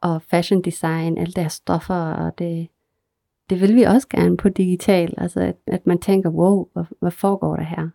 og 0.02 0.22
fashion 0.22 0.62
design, 0.62 1.18
alle 1.18 1.34
deres 1.34 1.54
stoffer, 1.54 1.96
og 1.96 2.40
det, 2.40 2.68
det 3.50 3.62
vil 3.62 3.76
vi 3.76 3.84
også 3.84 4.08
gerne 4.08 4.38
på 4.38 4.50
digital. 4.50 5.14
Altså 5.18 5.40
at, 5.40 5.56
at 5.68 5.88
man 5.88 6.00
tænker, 6.00 6.30
wow, 6.30 6.68
hvad, 6.74 6.84
hvad 7.00 7.12
foregår 7.12 7.56
der 7.56 7.64
her? 7.64 7.90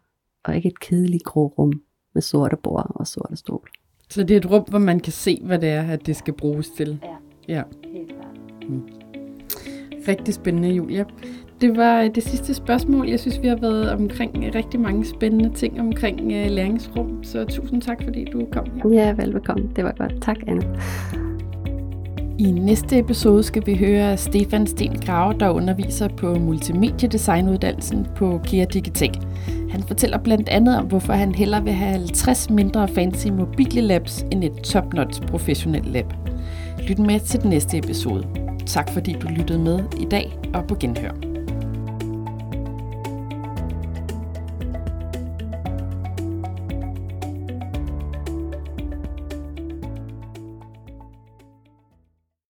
Og 0.44 0.56
ikke 0.56 0.68
et 0.68 0.80
kedeligt 0.80 1.24
grå 1.24 1.46
rum 1.46 1.72
med 2.14 2.22
sorte 2.22 2.56
bord 2.56 2.92
og 2.94 3.06
sorte 3.06 3.36
stol. 3.36 3.68
Så 4.08 4.22
det 4.22 4.30
er 4.30 4.38
et 4.38 4.50
rum, 4.50 4.64
hvor 4.68 4.78
man 4.78 5.00
kan 5.00 5.12
se, 5.12 5.40
hvad 5.44 5.58
det 5.58 5.68
er, 5.68 5.82
at 5.82 6.06
det 6.06 6.16
skal 6.16 6.34
bruges 6.34 6.70
til. 6.70 7.00
Ja, 7.02 7.54
ja. 7.54 7.62
helt 7.92 8.12
klart. 8.12 8.68
Mm. 8.68 8.82
Rigtig 10.08 10.34
spændende, 10.34 10.68
Julia. 10.68 11.04
Det 11.60 11.76
var 11.76 12.08
det 12.08 12.22
sidste 12.22 12.54
spørgsmål. 12.54 13.08
Jeg 13.08 13.20
synes, 13.20 13.42
vi 13.42 13.48
har 13.48 13.56
været 13.56 13.90
omkring 13.90 14.54
rigtig 14.54 14.80
mange 14.80 15.06
spændende 15.06 15.54
ting 15.54 15.80
omkring 15.80 16.20
uh, 16.20 16.50
læringsrum. 16.50 17.24
Så 17.24 17.44
tusind 17.44 17.82
tak, 17.82 18.02
fordi 18.04 18.24
du 18.24 18.46
kom 18.52 18.66
her. 18.82 18.90
Ja, 18.90 19.12
velbekomme. 19.12 19.70
Det 19.76 19.84
var 19.84 19.94
godt. 19.98 20.22
Tak, 20.22 20.36
Anna. 20.46 20.66
I 22.38 22.50
næste 22.50 22.98
episode 22.98 23.42
skal 23.42 23.66
vi 23.66 23.74
høre 23.74 24.16
Stefan 24.16 24.66
Sten 24.66 24.98
Grave, 25.06 25.34
der 25.40 25.50
underviser 25.50 26.08
på 26.08 26.34
multimediedesignуddannelsen 26.34 28.06
på 28.16 28.40
KIA 28.44 28.64
Digital. 28.64 29.18
Han 29.70 29.82
fortæller 29.82 30.18
blandt 30.18 30.48
andet 30.48 30.78
om, 30.78 30.86
hvorfor 30.86 31.12
han 31.12 31.34
hellere 31.34 31.64
vil 31.64 31.72
have 31.72 31.92
50 31.92 32.50
mindre 32.50 32.88
fancy 32.88 33.26
mobile 33.26 33.80
labs 33.80 34.24
end 34.32 34.44
et 34.44 34.52
top-notch 34.52 35.22
professionelt 35.22 35.92
lab. 35.92 36.06
Lyt 36.88 36.98
med 36.98 37.20
til 37.20 37.42
den 37.42 37.50
næste 37.50 37.78
episode. 37.78 38.26
Tak 38.66 38.90
fordi 38.90 39.12
du 39.12 39.28
lyttede 39.28 39.58
med 39.58 39.78
i 40.00 40.04
dag 40.04 40.38
og 40.54 40.66
på 40.66 40.74
genhør. 40.74 41.29